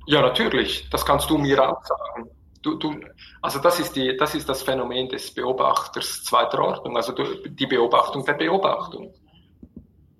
Ja, 0.07 0.23
natürlich. 0.23 0.89
Das 0.91 1.05
kannst 1.05 1.29
du 1.31 1.39
mir 1.39 1.69
auch 1.69 1.83
sagen. 1.85 2.31
Du, 2.67 2.75
du, 2.75 2.99
also 3.43 3.61
das 3.61 3.79
ist, 3.79 3.95
die, 3.95 4.17
das 4.17 4.35
ist 4.35 4.49
das 4.49 4.65
Phänomen 4.65 5.09
des 5.09 5.33
Beobachters 5.33 6.25
zweiter 6.25 6.59
Ordnung, 6.59 6.97
also 6.97 7.13
die 7.13 7.67
Beobachtung 7.67 8.25
der 8.25 8.33
Beobachtung. 8.33 9.15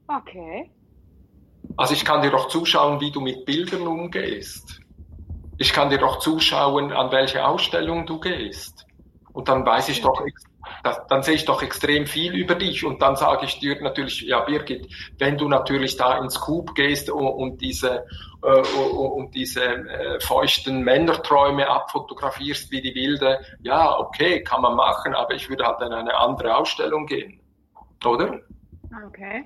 Okay. 0.07 0.71
Also 1.77 1.95
ich 1.95 2.05
kann 2.05 2.23
dir 2.23 2.31
doch 2.31 2.47
zuschauen, 2.47 3.01
wie 3.01 3.11
du 3.11 3.21
mit 3.21 3.45
Bildern 3.47 3.89
umgehst. 3.89 4.81
Ich 5.59 5.73
kann 5.73 5.91
dir 5.91 5.99
doch 5.99 6.21
zuschauen, 6.21 6.93
an 6.93 7.11
welche 7.11 7.45
Ausstellung 7.45 8.07
du 8.07 8.21
gehst. 8.21 8.87
Und 9.33 9.49
dann 9.49 9.67
weiß 9.67 9.89
ich 9.89 10.01
doch, 10.01 10.23
das, 10.83 11.07
dann 11.09 11.23
sehe 11.23 11.35
ich 11.35 11.45
doch 11.45 11.63
extrem 11.63 12.07
viel 12.07 12.35
über 12.35 12.55
dich 12.55 12.85
und 12.85 13.03
dann 13.03 13.17
sage 13.17 13.47
ich 13.47 13.59
dir 13.59 13.81
natürlich, 13.83 14.23
ja 14.23 14.41
Birgit, 14.41 14.89
wenn 15.19 15.39
du 15.39 15.49
natürlich 15.49 15.97
da 15.97 16.19
ins 16.19 16.41
Coop 16.41 16.75
gehst 16.75 17.11
und, 17.11 17.27
und 17.27 17.61
diese 17.61 18.07
äh, 18.43 18.61
und 18.61 19.35
diese 19.35 19.65
äh, 19.65 20.21
feuchten 20.21 20.83
Männerträume 20.83 21.69
abfotografierst 21.69 22.71
wie 22.71 22.83
die 22.83 22.95
Wilde, 22.95 23.41
ja 23.63 23.99
okay, 23.99 24.43
kann 24.43 24.63
man 24.63 24.77
machen, 24.77 25.15
aber 25.15 25.35
ich 25.35 25.49
würde 25.49 25.65
halt 25.65 25.81
in 25.83 25.93
eine 25.93 26.15
andere 26.17 26.57
Ausstellung 26.57 27.07
gehen, 27.07 27.41
oder? 28.05 28.41
Okay. 29.09 29.45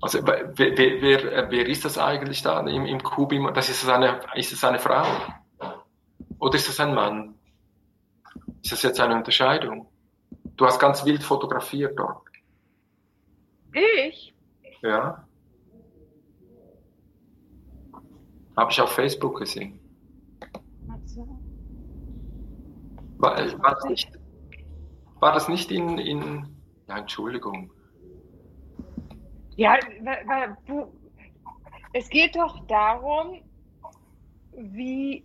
Also 0.00 0.20
wer, 0.24 0.52
wer, 0.56 1.50
wer 1.50 1.66
ist 1.66 1.84
das 1.84 1.98
eigentlich 1.98 2.42
da 2.42 2.60
im, 2.60 2.86
im 2.86 3.02
Coop? 3.02 3.32
Das 3.54 3.68
ist 3.68 3.88
eine, 3.88 4.20
ist 4.34 4.52
es 4.52 4.62
eine 4.62 4.78
Frau? 4.78 5.04
Oder 6.38 6.54
ist 6.54 6.68
es 6.68 6.78
ein 6.78 6.94
Mann? 6.94 7.34
Ist 8.62 8.72
das 8.72 8.82
jetzt 8.82 9.00
eine 9.00 9.14
Unterscheidung? 9.16 9.88
Du 10.56 10.66
hast 10.66 10.78
ganz 10.78 11.04
wild 11.04 11.22
fotografiert 11.22 11.98
dort. 11.98 12.22
Ich? 13.72 14.34
Ja. 14.82 15.24
Habe 18.56 18.72
ich 18.72 18.80
auf 18.80 18.90
Facebook 18.90 19.38
gesehen. 19.38 19.78
War, 23.18 23.36
war, 23.36 23.74
das 23.74 23.84
nicht, 23.84 24.10
war 25.18 25.32
das 25.32 25.48
nicht 25.48 25.70
in, 25.72 25.98
in 25.98 26.56
Ja, 26.88 26.98
Entschuldigung. 26.98 27.72
Ja, 29.56 29.76
es 31.92 32.08
geht 32.08 32.36
doch 32.36 32.64
darum, 32.66 33.42
wie 34.52 35.24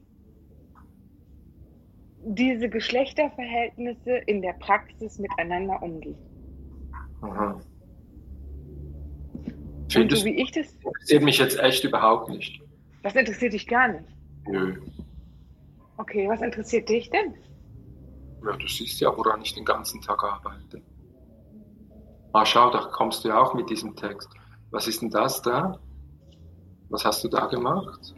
diese 2.26 2.70
Geschlechterverhältnisse 2.70 4.12
in 4.26 4.42
der 4.42 4.54
Praxis 4.54 5.20
miteinander 5.20 5.82
umgehen. 5.82 6.18
Aha. 7.22 7.60
Findest, 9.90 10.22
so 10.22 10.28
wie 10.28 10.42
ich 10.42 10.52
das. 10.52 10.74
Interessiert 10.74 11.24
mich 11.24 11.38
jetzt 11.38 11.60
echt 11.60 11.84
überhaupt 11.84 12.30
nicht. 12.30 12.62
Das 13.04 13.16
interessiert 13.16 13.54
dich 13.54 13.68
gar 13.68 13.90
nicht? 13.90 14.06
Nö. 14.48 14.82
Okay, 15.98 16.28
was 16.28 16.42
interessiert 16.42 16.90
dich 16.90 17.10
denn? 17.10 17.36
Ja, 18.46 18.58
du 18.58 18.68
siehst 18.68 19.00
ja, 19.00 19.16
woran 19.16 19.42
ich 19.42 19.54
den 19.54 19.66
ganzen 19.66 20.02
Tag 20.02 20.24
arbeite. 20.24 20.82
Ah, 22.34 22.46
schau, 22.46 22.72
da 22.72 22.80
kommst 22.92 23.24
du 23.24 23.30
ja 23.30 23.40
auch 23.40 23.54
mit 23.54 23.70
diesem 23.70 23.96
Text. 23.96 24.30
Was 24.72 24.88
ist 24.88 25.02
denn 25.02 25.12
das 25.12 25.42
da? 25.42 25.80
Was 26.90 27.06
hast 27.06 27.24
du 27.24 27.28
da 27.28 27.46
gemacht? 27.46 28.16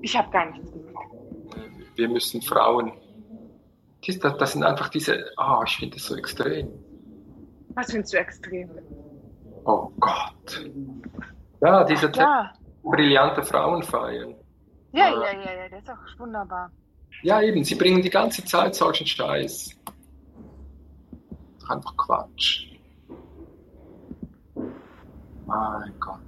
Ich 0.00 0.16
habe 0.16 0.30
gar 0.30 0.50
nichts 0.50 0.70
gemacht. 0.70 1.06
Wir 1.96 2.08
müssen 2.08 2.40
Frauen. 2.40 2.92
Das, 4.06 4.18
das 4.18 4.52
sind 4.52 4.64
einfach 4.64 4.88
diese. 4.88 5.24
Ah, 5.36 5.60
oh, 5.60 5.64
ich 5.66 5.76
finde 5.76 5.96
das 5.96 6.06
so 6.06 6.16
extrem. 6.16 6.68
Was 7.74 7.90
findest 7.90 8.12
du 8.12 8.18
extrem? 8.18 8.70
Oh 9.64 9.88
Gott. 10.00 10.68
Ja, 11.60 11.84
diese 11.84 12.10
Ach, 12.18 12.52
brillante 12.82 13.42
Frauen 13.42 13.82
feiern. 13.82 14.34
Ja, 14.92 15.08
ja, 15.08 15.32
ja, 15.32 15.54
ja, 15.54 15.68
das 15.70 15.82
ist 15.82 15.90
auch 15.90 16.18
wunderbar. 16.18 16.70
Ja, 17.22 17.40
eben, 17.40 17.62
sie 17.64 17.76
bringen 17.76 18.02
die 18.02 18.10
ganze 18.10 18.44
Zeit 18.44 18.74
solchen 18.74 19.06
Scheiß. 19.06 19.78
Einfach 21.68 21.96
Quatsch. 21.96 22.66
Mein 25.46 25.94
Gott. 26.00 26.18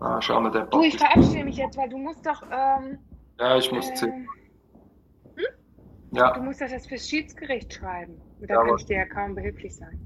Ah, 0.00 0.20
schau 0.20 0.40
mal, 0.40 0.50
der 0.50 0.60
Bock 0.62 0.72
Du, 0.72 0.82
ich 0.82 0.98
verabschiede 0.98 1.44
mich 1.44 1.56
jetzt, 1.56 1.76
weil 1.76 1.88
du 1.88 1.96
musst 1.96 2.26
doch. 2.26 2.42
Ähm, 2.50 2.98
ja, 3.38 3.56
ich 3.56 3.70
muss 3.72 3.88
äh, 3.88 4.06
hm? 4.06 4.28
Ja. 6.12 6.32
Du 6.32 6.42
musst 6.42 6.60
das 6.60 6.86
fürs 6.86 7.08
Schiedsgericht 7.08 7.72
schreiben. 7.72 8.20
Und 8.40 8.50
da 8.50 8.54
ja, 8.54 8.64
kann 8.64 8.76
ich 8.76 8.84
dir 8.84 8.98
ja 8.98 9.06
kaum 9.06 9.34
behilflich 9.34 9.74
sein. 9.74 9.98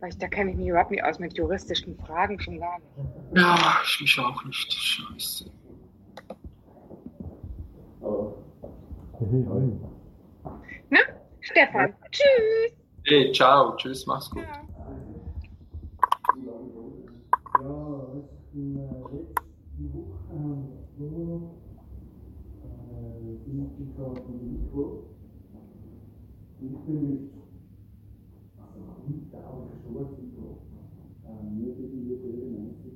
Weil 0.00 0.10
ich, 0.10 0.18
da 0.18 0.28
kenne 0.28 0.50
ich 0.50 0.56
mich 0.56 0.68
überhaupt 0.68 0.90
nicht 0.90 1.02
aus 1.02 1.18
mit 1.18 1.36
juristischen 1.36 1.96
Fragen 1.98 2.38
schon 2.38 2.60
gar 2.60 2.78
nicht. 2.78 2.88
Ja, 3.34 3.56
ich 3.82 4.00
mich 4.00 4.18
auch 4.20 4.44
nicht. 4.44 4.72
Scheiße. 4.72 5.50
Ne? 10.90 10.98
Stefan, 11.40 11.94
tschüss. 12.10 12.72
Hey, 13.04 13.32
ciao, 13.32 13.74
tschüss, 13.76 14.06
mach's 14.06 14.30
gut. 14.30 14.42
Ja. 14.42 14.68
Ich 26.60 26.74
bin 26.86 27.08
nicht, 27.08 27.30
also 28.58 28.80
nicht 29.06 29.32
auch 29.32 29.70
gestorben, 29.70 30.26
mir 31.54 31.68
irgendwie 31.68 32.14
regelmäßig, 32.14 32.94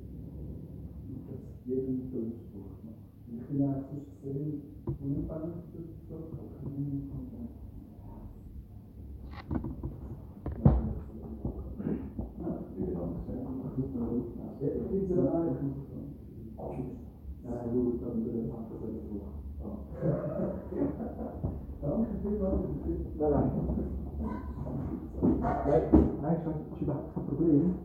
dass 1.27 1.43
jeden 1.65 2.11
Durchbruch 2.11 2.75
macht. 2.83 3.07
Ich 3.31 3.41
bin 3.47 3.61
eigentlich 3.63 4.05
sehr 4.21 4.35
unabhängig 4.99 5.93
davon. 6.09 6.43
Ja, 17.43 17.63
gut, 17.71 18.01
dann 18.01 18.47
macht 18.47 18.67
das 18.71 18.81
alles 18.83 19.03
so. 19.09 19.17
Danke 21.81 22.13
vielmals. 22.21 22.63
Nein, 23.19 23.31
nein. 23.31 23.63
Nein, 26.21 26.37
das 26.45 26.55
ist 26.55 26.81
überhaupt 26.81 27.13
kein 27.13 27.25
Problem. 27.25 27.75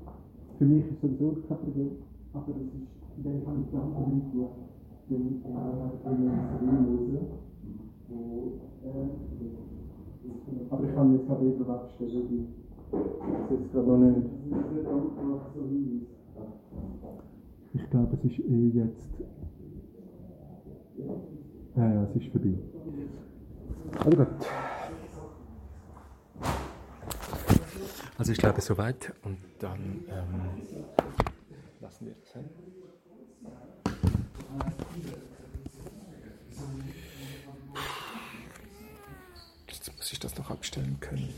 Für 0.59 0.65
mich 0.65 0.85
ist 0.85 0.93
es 0.93 1.01
sowieso 1.01 1.37
kein 1.47 1.59
Problem. 1.59 1.91
Aber 2.35 2.53
das 2.53 2.57
ist, 2.57 2.73
wenn 3.23 3.37
ich 3.39 3.47
an 3.47 3.67
die 3.71 3.77
andere 3.77 4.15
Leute 4.35 4.59
den 5.09 5.41
äh, 5.45 6.11
in 6.11 6.61
den 6.61 6.77
wo 8.11 8.59
aber 10.71 10.89
ich 10.89 10.95
kann 10.95 11.13
jetzt 11.13 11.27
gerade 11.27 11.47
eben 11.47 11.71
abstellen, 11.71 12.29
die 12.31 12.47
das 12.91 13.61
ist 13.61 13.73
gerade 13.73 13.87
noch 13.87 13.99
nicht. 13.99 14.27
Ich 17.75 17.91
glaube, 17.91 18.17
es 18.17 18.25
ist 18.31 18.39
eh 18.41 18.69
jetzt. 18.69 19.11
Ja, 21.77 21.95
ja, 21.95 22.03
es 22.05 22.17
ist 22.17 22.33
vorbei. 22.33 22.55
Also 24.05 24.17
gut. 24.17 24.27
Also 28.19 28.33
ich 28.33 28.39
glaube 28.39 28.61
soweit 28.61 29.13
und 29.23 29.39
dann 29.61 30.05
ähm, 30.11 30.85
lassen 31.81 32.07
wir 32.07 32.15
das 32.15 32.33
hin. 32.33 32.51
Jetzt 39.69 39.97
muss 39.97 40.13
ich 40.13 40.19
das 40.19 40.37
noch 40.37 40.51
abstellen 40.51 40.99
können. 41.01 41.27